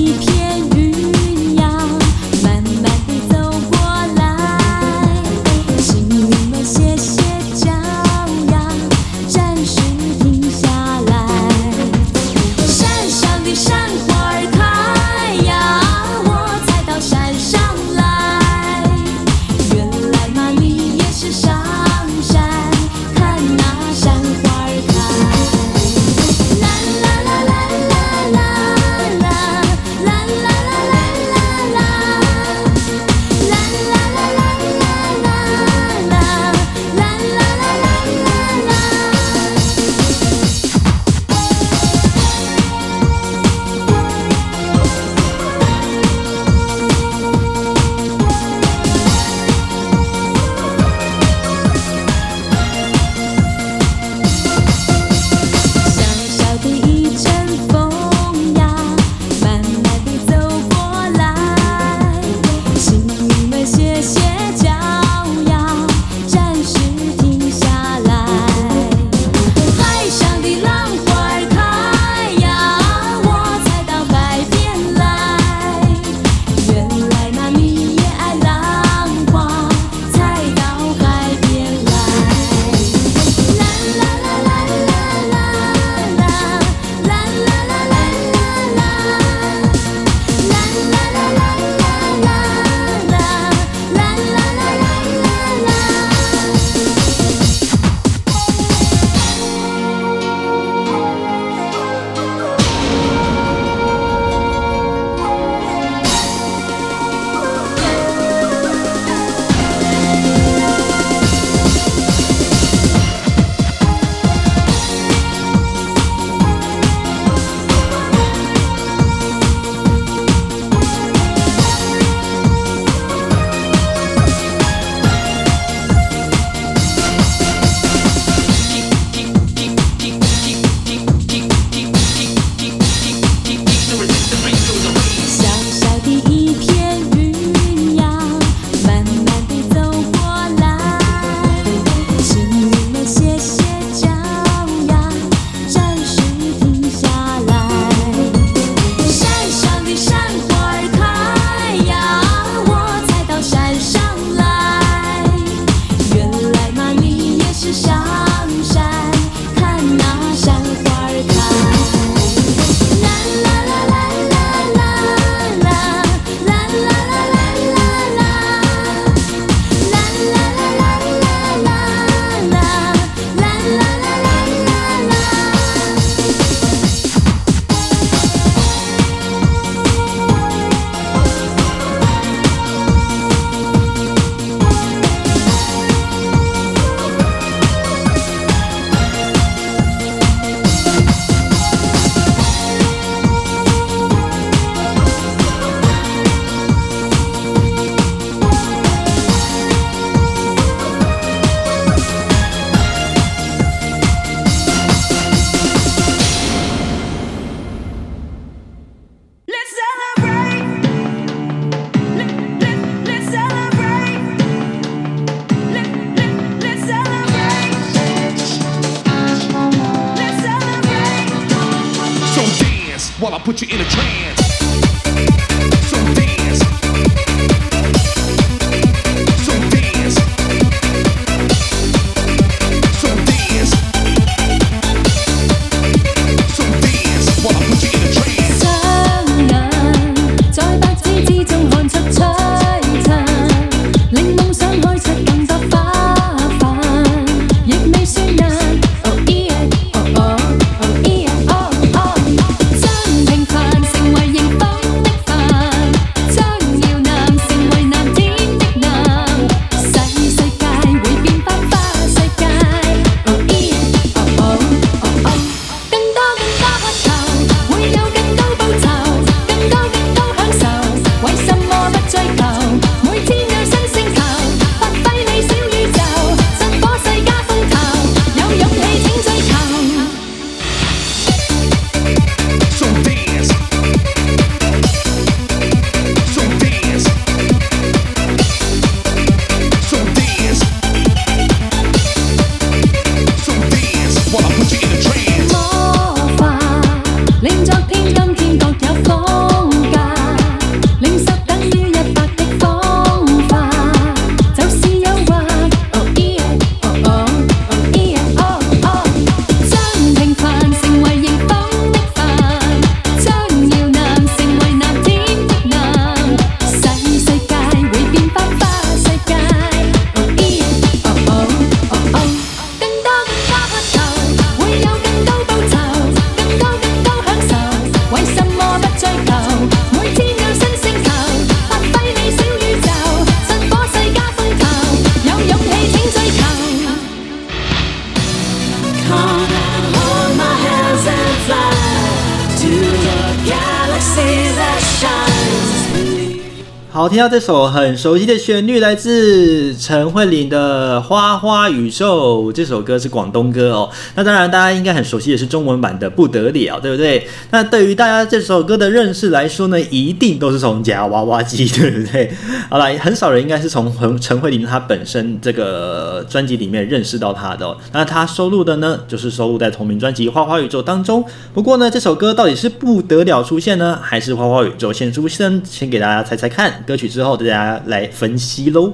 [347.01, 352.43] 好，听到这首很熟悉的旋律，来自陈慧琳的《花花宇宙》。
[352.51, 353.89] 这首歌是广东歌哦。
[354.13, 357.27] 那当然，大家应该很熟悉的是中文版的《不得了》，对不对？
[357.49, 362.31] 那对于大家这首歌的认识来说呢，一定都是从夹娃娃机，对不对？
[362.69, 367.75] 好了，很少人应该是从陈慧琳她本身这个专辑里面认识到她的。
[367.91, 371.25] 那她收录的呢，就是收录在同名专辑《花花宇宙》当中。
[371.51, 375.59] 不过呢，这首歌到底是不得了出现呢，还是花花宇宙先出现？
[375.65, 376.83] 先给大家猜猜看。
[376.91, 378.93] 歌曲之后，大家来分析喽。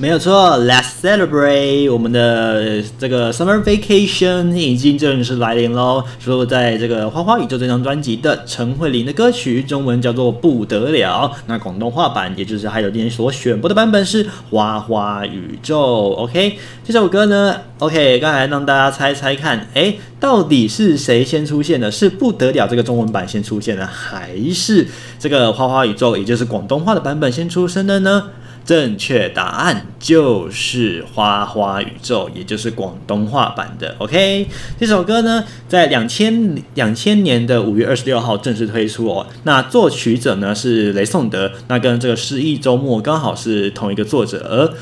[0.00, 1.92] 没有错，Let's celebrate！
[1.92, 6.02] 我们的这个 Summer Vacation 已经正式来临喽。
[6.18, 15.76] 收录在这个《花花宇宙》这张专辑的陈慧琳的歌曲，中文叫做《不得了》，那广东话版，也就是还有今天所选播的版本是《花花宇宙》。
[16.14, 21.90] OK，这首歌呢，OK，刚才让大家猜猜看，哎，到底是谁先出现的？
[21.90, 24.86] 是《不得了》这个中文版先出现的，还是
[25.18, 28.30] 这个《花花宇宙》，也就是广东话的版本先出生的呢？
[28.64, 33.96] 正确答案就是《花花宇宙》，也就是广东话版的。
[33.98, 34.46] OK，
[34.78, 39.26] 这首歌呢，在两千两千年的五月二十六号正式推出哦。
[39.42, 44.72] 那作曲者呢是雷颂德，那跟这个失忆周末刚好是同一个作者，而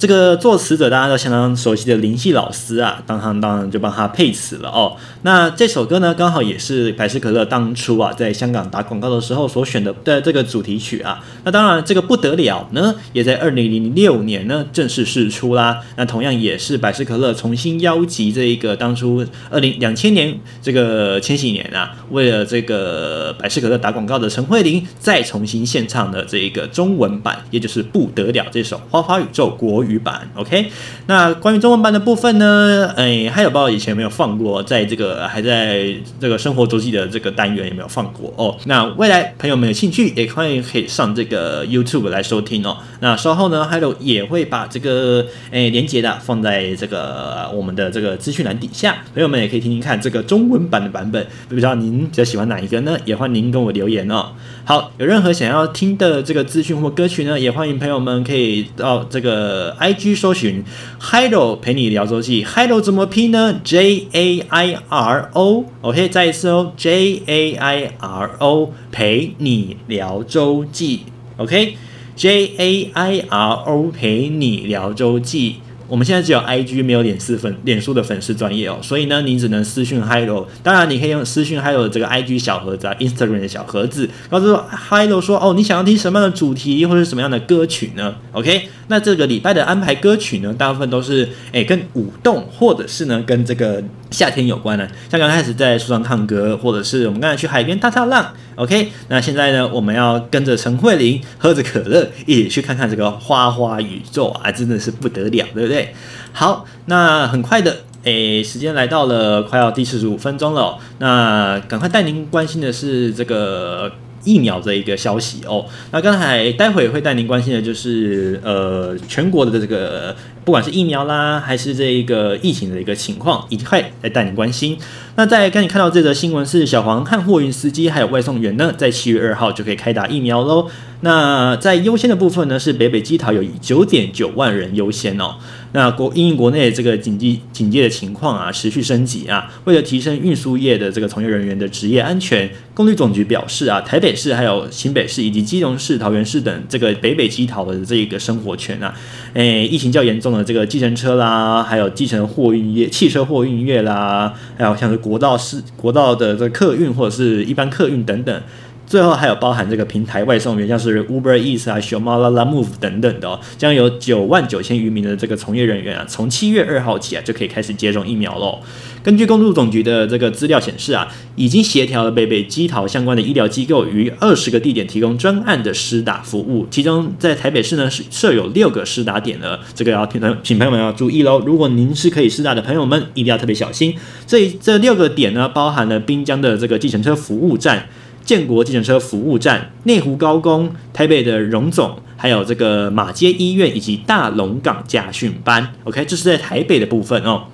[0.00, 4.96] 这个作词者大家都相当熟悉的林夕老师啊，当然当然就帮他配词了哦。
[5.24, 11.22] 那这首歌呢，刚好也是百事可乐当初啊在香港打广告的时候所选的的这个主题曲啊。
[11.44, 15.82] 那当然，这个不得了呢，也在二零零六年呢正式释出啦。
[15.96, 30.28] 那同样也是百事可乐重新邀集这一个当初二零两千年这个千禧年啊，为了这个百事可乐打广告的陈慧琳再重新献唱的这一个中文版，也就是不得了这首《花花宇宙》国语语版。
[30.34, 30.70] OK，
[31.06, 32.92] 那关于中文版的部分呢？
[32.96, 38.56] 哎，还有不知道以前有没有放过，在这个还在这个生活周记的这个单元有没有放过哦？
[38.66, 42.78] 那未来朋友们有兴趣也欢迎可以上这个 YouTube 来收听哦。
[43.00, 52.96] 那稍后呢，还有也会把这个哎连接的放在这个我们的这个资讯栏底下，朋友们也可以听听看这个中文版的版本，不知道您比较喜欢哪一个呢？
[53.04, 54.26] 也欢迎您跟我留言哦。
[54.64, 60.62] 好，有任何想要听的这个资讯或歌曲呢，也欢迎朋友们可以到这个 IG 搜寻
[61.00, 62.44] Jairo 陪你聊周记。
[62.44, 71.00] Jairo 怎么拼呢？J A I R O，OK，再一次哦，J A I R O 陪你聊周记
[71.38, 75.56] ，OK，J A I R O 陪你聊周记。
[75.90, 80.46] 我们现在只有 IG 没有脸书粉脸书的粉丝专业哦，所以呢，你只能私讯 Hello。
[80.62, 84.56] 当然，你可以用私讯 Hello 这个 IG 小盒子啊，Instagram 的小盒子，告诉
[84.88, 88.68] Hello 说哦，你想要听什么样的主题或者什么样的歌曲呢？OK。
[88.86, 98.90] 那这个礼拜的安排歌曲呢，大部分都是诶跟舞动，或者是呢跟这个夏天有关的，像刚开始在树上唱歌，或者是我们刚才去海边踏踏浪，OK。
[99.08, 105.94] 那现在呢，我们要跟着陈慧琳喝着可乐，一起去看看这个花花宇宙啊，真的是不得了，对不对？
[106.32, 113.90] 好，那很快的，诶，时间来到了快要第四十五分钟了，那赶快带您关心的是这个。
[114.24, 120.14] 疫苗的一个消息哦，那刚才待会会带您关心的就是呃全国的这个
[120.44, 124.78] 不管是疫苗啦，还是这一个疫情的一个情况，一块来带您关心。
[125.16, 130.68] 那在刚才看到这则新闻是小黄和货运司机还有外送员呢，在七月二号就可以开打疫苗喽。
[131.02, 135.36] 那在优先的部分呢，是北北基桃有九点九万人优先哦。
[135.72, 148.92] 那国因应国内这个紧急警戒的情况啊，持续升级啊，为了提升运输业的这个从业人员的职业安全，公路总局表示啊，台北市还有新北市以及基隆市、桃园市等这个北北基桃的这一个生活圈啊，
[149.34, 158.42] 诶，疫情较严重的这个计程车啦，还有计程货运业、汽车货运业啦，还有像是国道市、国道的这客运或者是一般客运等等。
[158.90, 168.58] 最后还有包含这个平台外送员，像是 Uber Eats 啊、熊猫、拉拉 Move 等等的哦，将有九万九千余名的这个从业人员啊，从七月二号起啊就可以开始接种疫苗喽。
[169.04, 181.38] 根据公路总局的这个资料显示啊，已经协调了北北基桃相关的医疗机构于二十个地点提供专案的施打服务，其中在台北市呢是设有六个施打点了，这个要请朋请朋友们要注意喽。
[181.46, 183.94] 如果您是可以施打的朋友们，一定要特别小心。
[184.26, 187.86] 这这六个点呢，包含了滨江的这个计程车服务站。
[188.24, 195.72] 建国计程车服务站、内湖高工、台北的荣总，还有这个马街医院以及大龙港驾训班。
[195.84, 197.44] OK，这是在台北的部分哦。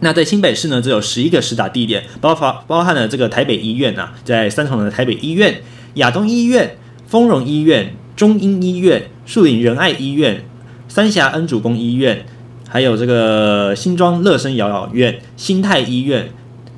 [0.00, 5.62] 那在新北市呢，只有十一个实打地点，包括包含了这个台北医院啊，在三重的台北医院、
[5.94, 6.76] 亚东医院、
[7.06, 10.44] 丰荣医院、中英医院、树林仁爱医院、
[10.88, 12.26] 三峡恩主公医院，
[12.68, 16.28] 还有这个新庄乐生养老院、新泰医院。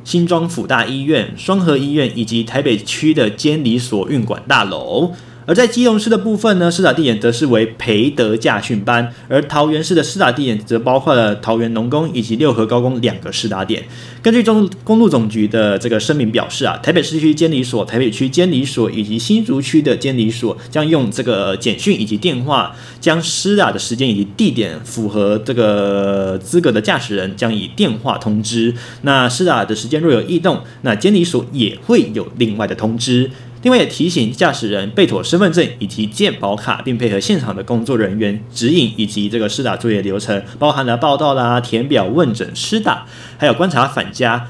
[0.06, 5.12] 新庄辅大医院、双和医院以及台北区的监理所运管大楼。
[5.46, 13.84] 而在基隆市的部分呢，施打地点则是为培德驾训班；而桃园市的施打地点则包括了桃园农工以及六合高工两个施打点。
[14.20, 28.74] 根据中公路总局的这个声明表示啊，台北市区监理所、台北区监理所以及新竹区的监理所将用这个简讯以及电话，将施打的时间以及地点符合这个资格的驾驶人将以电话通知。
[29.02, 33.30] 那施打的时间若有异动，那监理所也会有另外的通知。
[33.66, 43.04] 另外也提醒驾驶人备妥身份证以及健保卡，并配合现场的工作人员指引以及这个施打作业流程，包含了报到啦、填表、问诊、施打，
[43.36, 44.46] 还有观察返家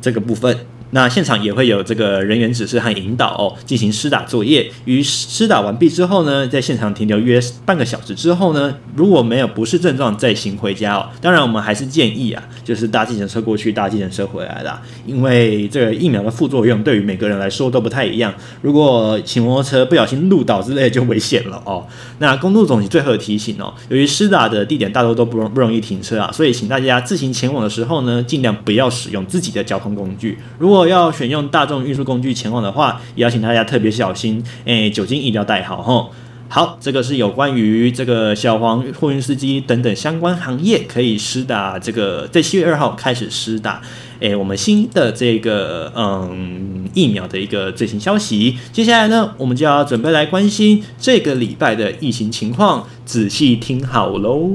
[0.00, 0.60] 这个部分。
[0.94, 4.70] 那现场也会有这个人员指示和引导哦，进行施打作业。
[4.84, 11.08] 于施打完毕之后呢，在现场停留约半个小时之后呢，如果没有不适症状，再行回家哦。
[11.20, 14.80] 当然，我们还是建议啊，就是搭计程车过去，搭计程车回来啦。
[15.04, 18.32] 因为这个疫苗的副作用对于每个人来说都不太一样。
[18.62, 21.84] 如果骑摩托车不小心路倒之类，就危险了哦。
[22.20, 30.38] 那公路总局最后提醒哦，由于施打的地点大多都不容不容易停车啊，所以请大家自行前往的时候呢，尽量不要使用自己的交通工具。
[30.56, 36.10] 如果要选用大众运输工具前往的话，也要请大家特别小心，诶，酒精一定要带好吼。
[36.46, 43.80] 好，这个是有关于这个小黄货运司机等等相关行业可以施打这个，在七月二号开始施打，
[44.20, 48.56] 诶，我们新的这个嗯疫苗的一个最新消息。
[48.72, 54.48] 接下来呢，我们就要准备来关心这个礼拜的疫情情况，仔细听好喽。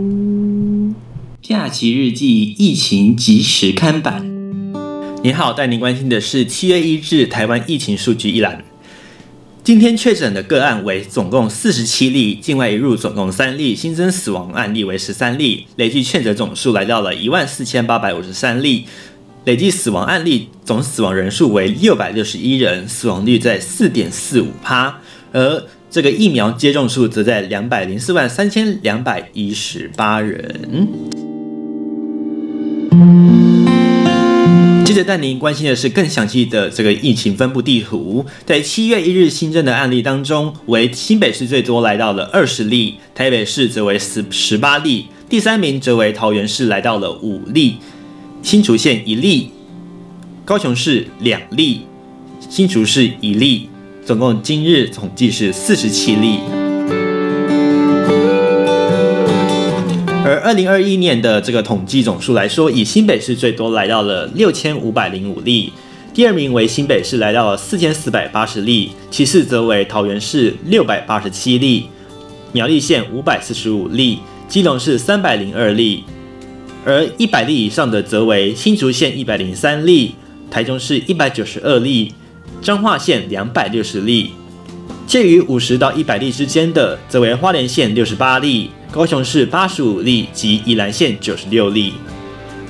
[1.41, 4.38] 假期日记疫情即时看板。
[5.22, 8.63] 你好，带您关心的是七月一日台湾疫情数据一览。
[9.65, 18.86] 今天确诊的个案为总共四十七例，境外移入总共三例，新增死亡案例为十三例，累计确诊总数来到了一万四千八百五十三例，
[19.43, 25.01] 累计死亡案例总死亡人数为六百六十一人，死亡率在四点四五趴，
[25.34, 30.88] 而这个疫苗接种数则在两百零四万三千两百一十八人。
[35.00, 38.26] 接着带您关心的是更详细的这个疫情分布地图。
[38.45, 47.76] 在七月一日新增的案例当中，为新北市最多，来到了二十例；台北市则为十十八例，第三名则为桃园市，来到了五例；
[48.43, 49.52] 新竹县一例，
[50.43, 51.84] 高雄市两例，
[52.50, 53.70] 新竹市一例，
[54.06, 56.59] 总共今日统计是四十七例。
[60.39, 65.71] 二零二一年的这个统计总数来说，以新北市最多，来到了六千五百零五例，
[66.13, 71.85] 第二名为新北市，来到了四千四百八十例，其次则为桃园市六百八十七例，
[72.51, 76.03] 苗栗县五百四十五例，基隆市三百零二例，
[76.85, 80.15] 而一百例以上的则为新竹县一百零三例，
[80.49, 82.13] 台中市一百九十二例，
[82.61, 84.31] 彰化县两百六十例，
[85.05, 88.71] 介于五十到一百例之间的，则为花莲县六十八例。
[88.91, 91.93] 高雄市八十五例及宜兰县九十六例，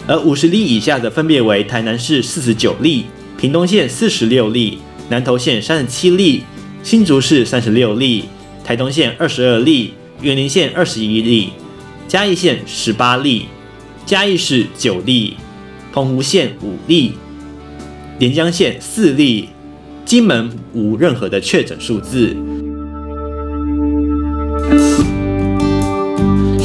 [0.05, 3.05] 而五十例以下的分别为台南市四十九例、
[3.37, 6.43] 屏东县四十六例、南投县三十七例、
[6.83, 8.25] 新竹市三十六例、
[8.65, 11.51] 台东县二十二例、员林县二十一例、
[12.05, 13.45] 嘉义县十八例、
[14.05, 15.37] 嘉义市九例、
[15.93, 17.13] 澎湖县五例、
[18.19, 19.47] 连江县四例、
[20.03, 22.35] 金门无任何的确诊数字。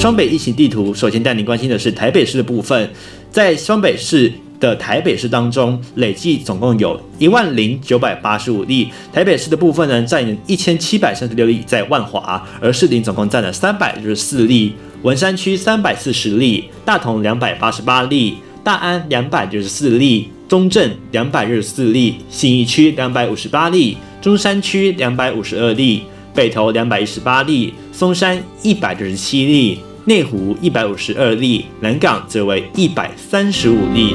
[0.04, 2.90] 双北疫情地图，首先带您关心的是台北市的部分。
[3.30, 4.30] 在双北市
[4.60, 8.90] 的台北市当中，累计总共有一万零九百八十五例。
[9.14, 26.02] 台北市的部分呢，占一千七百三十六例，在万华，而士林总共占了三百六十四例，文山区三百四十例，大同两百八十八例，大安两百六十四例，中正两百六十四例，信义区两百五十八例，中山区两百五十二例，
[26.34, 29.78] 北投两百一十八例，松山一百六十七例。
[30.06, 34.14] 内湖一百五十二例，南港则为一百三十五例。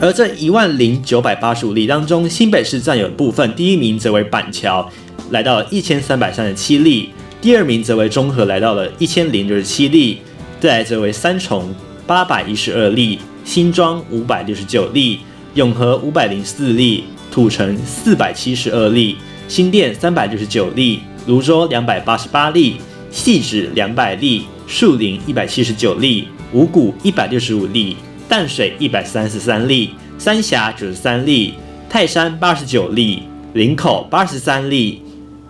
[0.00, 4.90] 而这一万零九百八十五例当中，新北市占有部分，第一名则为板桥，
[5.30, 7.10] 来到了一千三百三十七例；
[7.42, 10.16] 第二名则为中和，来到了一千零六十七例；
[10.58, 11.74] 再来则为三重
[12.06, 15.18] 八百一十二例，新庄五百六十九例，
[15.52, 21.00] 永和五百零四例，土城四百七十二例，新店三百六十九例。
[21.28, 22.76] 泸州两百八十八例，
[23.12, 31.52] 汐止两百例，树林一百七十九例，五谷一百六十五例，淡水一百三十三例，三峡九十三例，
[31.86, 35.02] 泰山八十九例，林口八十三例，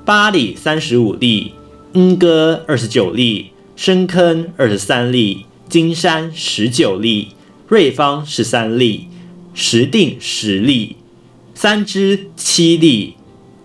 [0.05, 1.53] 八里三十五例，
[1.93, 7.29] 莺歌二十九例，深坑二十三例，金山十九例，
[7.69, 9.07] 瑞芳十三例，
[9.55, 10.97] 石碇十例，
[11.55, 13.15] 三芝七例，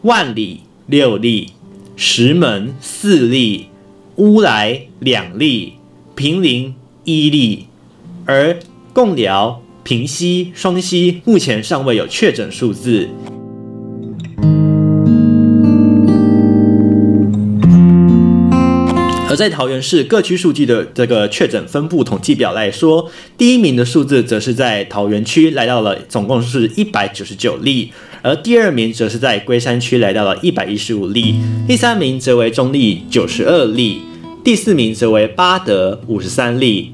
[0.04, 1.50] 万里六例。
[1.96, 3.68] 石门四例，
[4.16, 5.74] 乌来两例，
[6.16, 6.74] 平林
[7.04, 7.68] 一例，
[8.26, 8.60] 而
[8.94, 13.10] 贡寮、平溪、双溪目前尚未有确诊数字。
[19.34, 31.34] 而在桃园市各区数据的这个确诊分布统计表来说，第一名的数字则是在桃园区来到了总共是一百九十九例，而第二名则是在龟山区来到了一百一十五例，
[31.68, 34.02] 第三名则为中坜九十二例，
[34.44, 36.92] 第四名则为八德五十三例，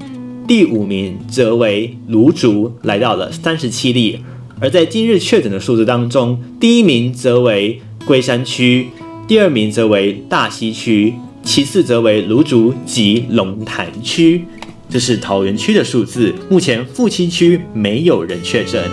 [0.48, 4.20] 第五名则为芦竹来到了三十七例。
[4.58, 8.88] 而在今日确诊的数字当中，第一名则为龟山区，
[9.28, 11.12] 第二名则为大溪区。
[11.50, 14.44] 其次则为芦竹及龙潭区，
[14.88, 16.32] 这是桃园区的数字。
[16.48, 18.88] 目前复兴区没有人确诊。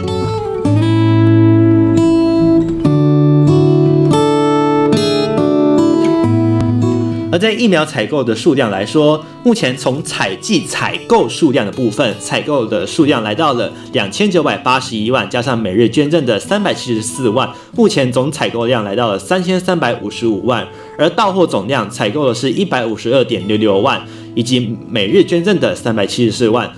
[7.29, 20.65] 而在疫苗采购的数量来说，目前从采计采购数量的部分，采购的数量来到了两千九百八十一万，加上每日捐赠的三百七十四万，目前总采购量来到了三千三百五十五万。
[20.97, 24.01] 而到货总量采购的是一百五十二点六六万，
[24.33, 26.71] 以及每日捐赠的三百七十四万。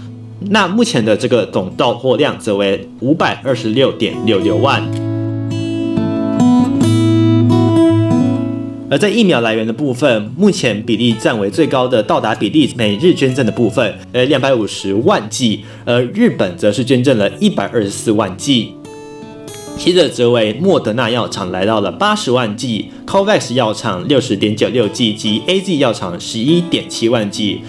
[0.50, 5.09] 那目前的这个总到货量则为五百二十六点六六万。
[8.92, 18.74] 而在疫苗来源的部分，目前比例占为最高的到达比例，每日捐赠的部分，呃，两百五十万剂，而日本则是捐赠了一百二十四万剂。
[19.78, 27.62] 接着则为莫德纳药厂来到了八十万剂，COVAX 药厂六十点九六剂及 AZ 药厂十一点七万剂，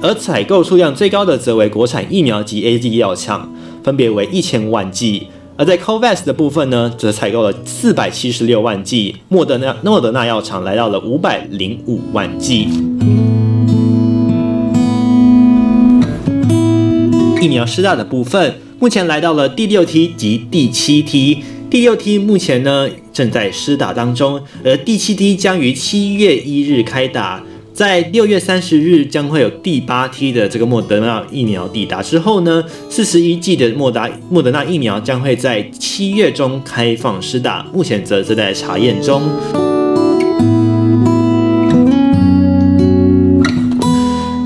[0.00, 3.52] 而采购数量最高的则为国产疫苗及 AZ 药厂，
[3.82, 5.26] 分别为一千万剂。
[5.58, 12.68] 而在 COVAX 的部分呢，则采购了四百七十六万剂，莫德纳莫德纳药厂来到了五百零五万剂。
[17.42, 21.42] 疫苗施打的部分，目前来到了第六梯及第七梯。
[21.68, 27.42] 第六梯目前呢正在施打当中，而第七梯将于七月一日开打，
[27.78, 39.22] 在六月三十日将会有第八批的这个莫德纳疫苗抵达之后呢，四十一剂的莫达莫德纳疫苗将会在七月中开放施打，目前则正在查验中。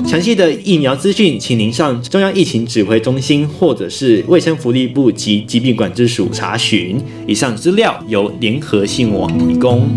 [0.05, 7.01] 详细的疫苗资讯，请您上中央疫情指挥中心或者是卫生福利部及疾病管制署查询。
[7.25, 9.89] 以上资料由联合信网提供。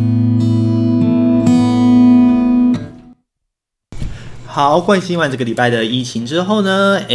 [4.56, 7.14] 好，关心完这个礼拜的疫情之后呢，哎，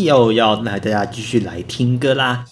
[0.00, 2.44] 又要来大家继续来听歌啦。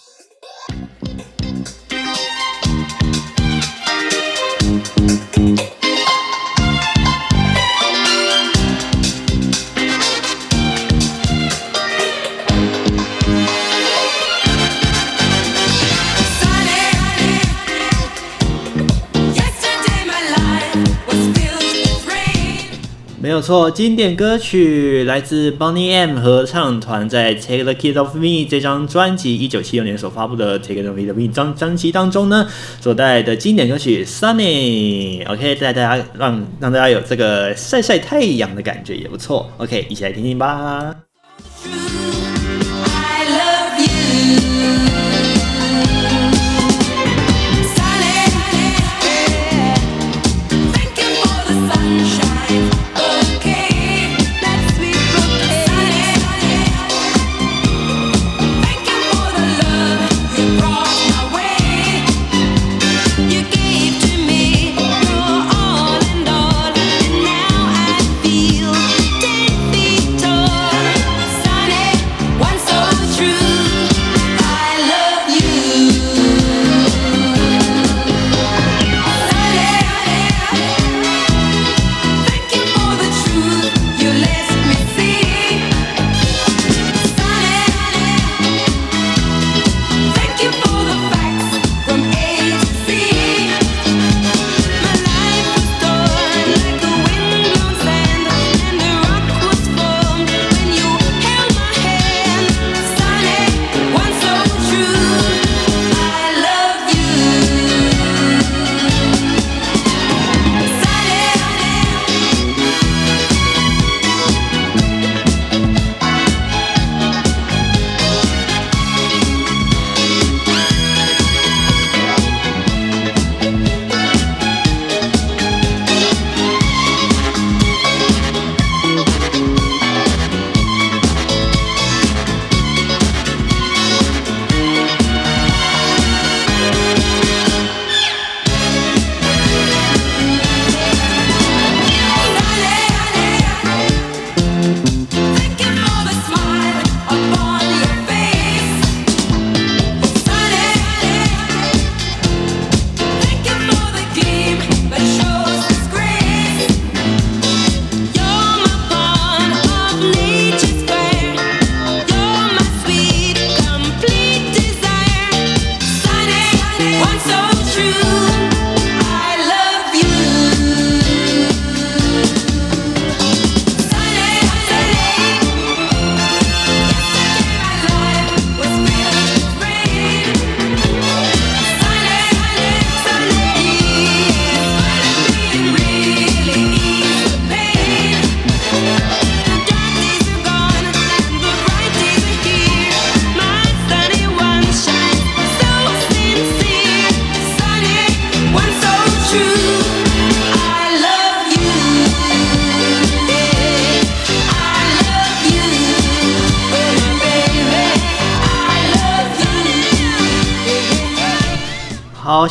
[23.36, 32.48] 有错，经典歌曲来自 Boney M 合唱团在《Take the Kid of Me》这张专辑，一九七六年所发布的《Take the Key of Me》张专辑当中呢，
[32.80, 35.22] 所带来的经典歌曲《Sunny》。
[35.30, 39.50] OK，带大家让让大家有这个晒晒太阳的感觉也不错。
[39.58, 41.05] OK，一起来听听吧。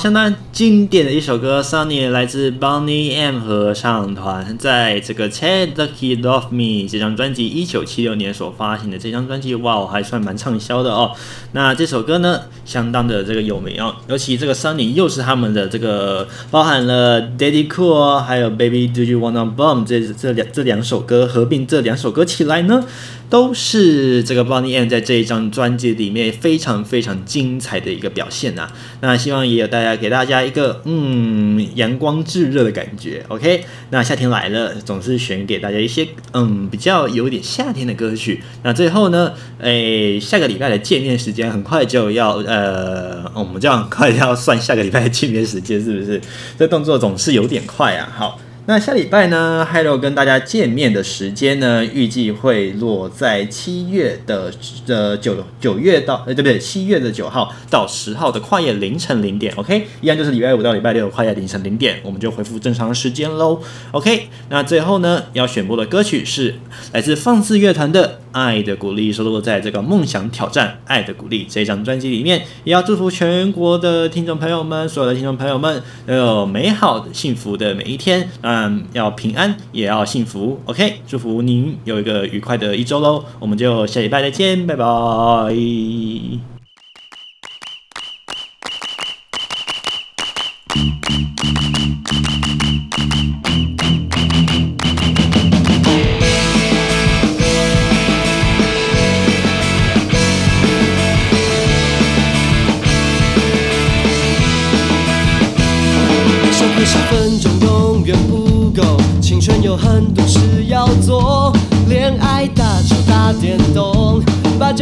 [0.06, 11.14] 相当经典的一首歌《Sunny》来自 Boney M 合唱团，在这个《Take the Key Off Me》这张专辑，一九七六年所发行的这张专辑，哇，还算蛮畅销的哦。
[11.53, 22.84] 那这首歌呢，相当的这个有名哦，尤其这个《Sunny》又是他们的这个包含了《Daddy Cool》还有《Baby Do You Wanna Bomb》这这两这两首歌合并，这两首歌起来呢，
[23.30, 28.70] 都是这个 Bonnie M 在这一张专辑里面非常非常精彩的一个表现呐、
[29.02, 33.64] 那希望也有大家给大家一个嗯阳光炙热的感觉，OK？
[33.90, 38.42] 那夏天来了，总是选给大家一些嗯比较有点夏天的歌曲。
[38.64, 46.22] 那最后呢，诶，下个礼拜的见面时间很快就要呃，我们这样很快就要算下个礼拜的见面时间，是不是？
[46.58, 48.12] 这动作总是有点快啊。
[48.16, 48.40] 好。
[48.68, 54.51] 那下礼拜呢，Hello 跟大家见面的时间呢，预计会落在七月的
[54.88, 56.57] 呃九九月到呃对不对？
[56.57, 63.61] 七月的九号到十号的跨夜凌晨零点，OK，一样就是礼拜五到礼拜六的跨夜凌晨零点，我们就恢复正常时间喽
[63.91, 64.30] ，OK。
[64.49, 66.55] 那最后呢，要选播的歌曲是
[66.91, 68.22] 来自放肆乐团的。
[68.36, 84.86] 爱的鼓励收录在这个梦想挑战爱的鼓励这张专辑里面，也要祝福全国的听众朋友们，所有的听众朋友们都有美好的幸福的每一天，嗯，要平安也要幸福，OK，祝福您有一个愉快的一周喽，我们就下礼拜再见，拜拜。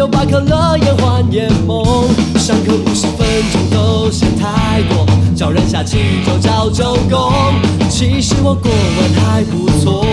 [0.08, 2.08] 把、可乐、烟花、夜梦。
[2.38, 7.32] 上课五十分钟都嫌太多，叫人下棋就叫周公。
[7.90, 10.06] 其实我过得还不错，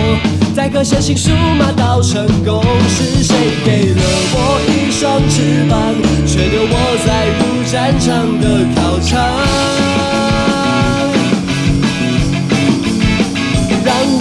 [0.55, 2.63] 载歌写信数码到成功。
[2.87, 3.35] 是谁
[3.65, 4.01] 给了
[4.33, 5.93] 我一双翅膀，
[6.25, 6.75] 却留我
[7.05, 9.70] 在不战场的考场？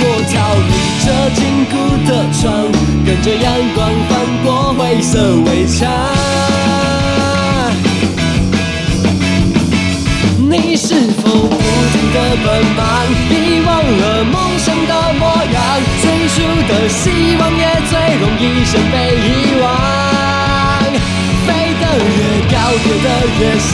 [0.02, 0.34] 我逃
[0.68, 0.70] 离
[1.04, 1.38] 这禁
[1.70, 1.72] 锢
[2.08, 2.40] 的窗，
[3.04, 3.78] 跟着阳光
[4.08, 4.10] 翻
[4.42, 5.12] 过灰色
[5.46, 5.78] 围墙。
[10.48, 11.54] 你是否不
[11.92, 12.46] 停的奔
[12.76, 12.80] 忙，
[13.30, 13.32] 遗
[13.64, 15.22] 忘了梦想的模
[15.52, 15.56] 样？
[16.00, 16.34] 最初
[16.66, 19.28] 的希望也最容易先被遗
[19.60, 19.64] 忘。
[21.46, 21.48] 飞
[21.80, 21.84] 得
[22.16, 22.18] 越
[22.50, 23.06] 高，跌得
[23.38, 23.72] 越伤，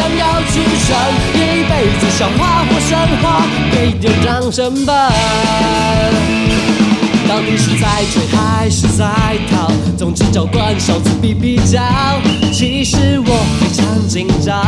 [0.00, 0.96] 想要去闯。
[1.34, 5.12] 一辈子笑话或神话，给点掌声吧。
[7.28, 9.04] 到底是在追还是在
[9.50, 9.70] 逃？
[9.98, 11.78] 总之叫短小自比比较。
[12.50, 14.64] 其实我非常紧张，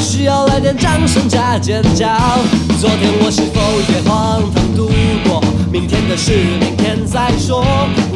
[0.00, 2.08] 需要来点掌声加尖叫。
[2.80, 4.90] 昨天我是否也荒唐度
[5.24, 5.40] 过？
[5.70, 7.64] 明天的事明天再说。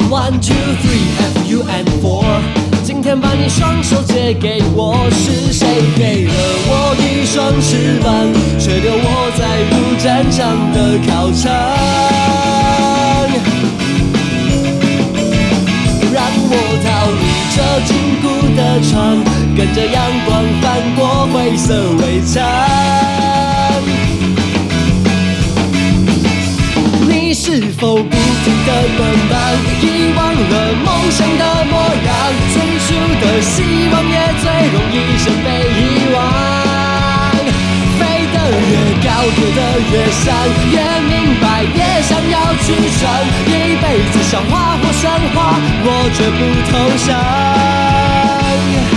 [0.09, 0.53] One two
[0.83, 2.76] three F U N four。
[2.97, 6.33] 今天把你双手借给我，是谁给了
[6.65, 8.11] 我一双翅膀，
[8.57, 11.45] 却留我在不战场的考场？
[16.11, 17.21] 让我逃离
[17.53, 17.93] 这禁
[18.23, 18.25] 锢
[18.55, 19.21] 的窗，
[19.55, 21.69] 跟着阳光翻过灰色
[21.99, 22.41] 围墙。
[27.79, 28.09] 否不停
[28.65, 28.99] 地奔
[29.29, 29.33] 忙，
[29.81, 32.09] 遗忘了梦想的模样？
[32.51, 32.55] 最
[32.85, 32.87] 初
[33.21, 33.53] 的希
[33.91, 35.47] 望也最容易先被
[35.77, 35.79] 遗
[36.11, 36.15] 忘。
[37.99, 38.01] 飞
[38.33, 38.73] 得越
[39.05, 39.59] 高，跌得
[39.91, 40.25] 越伤，
[40.71, 40.75] 越
[41.07, 42.65] 明白，越想要去
[42.97, 43.01] 闯。
[43.45, 43.49] 一
[43.79, 45.03] 辈子笑话或神
[45.35, 45.37] 话，
[45.85, 46.39] 我绝不
[46.71, 46.73] 投
[47.05, 48.96] 降。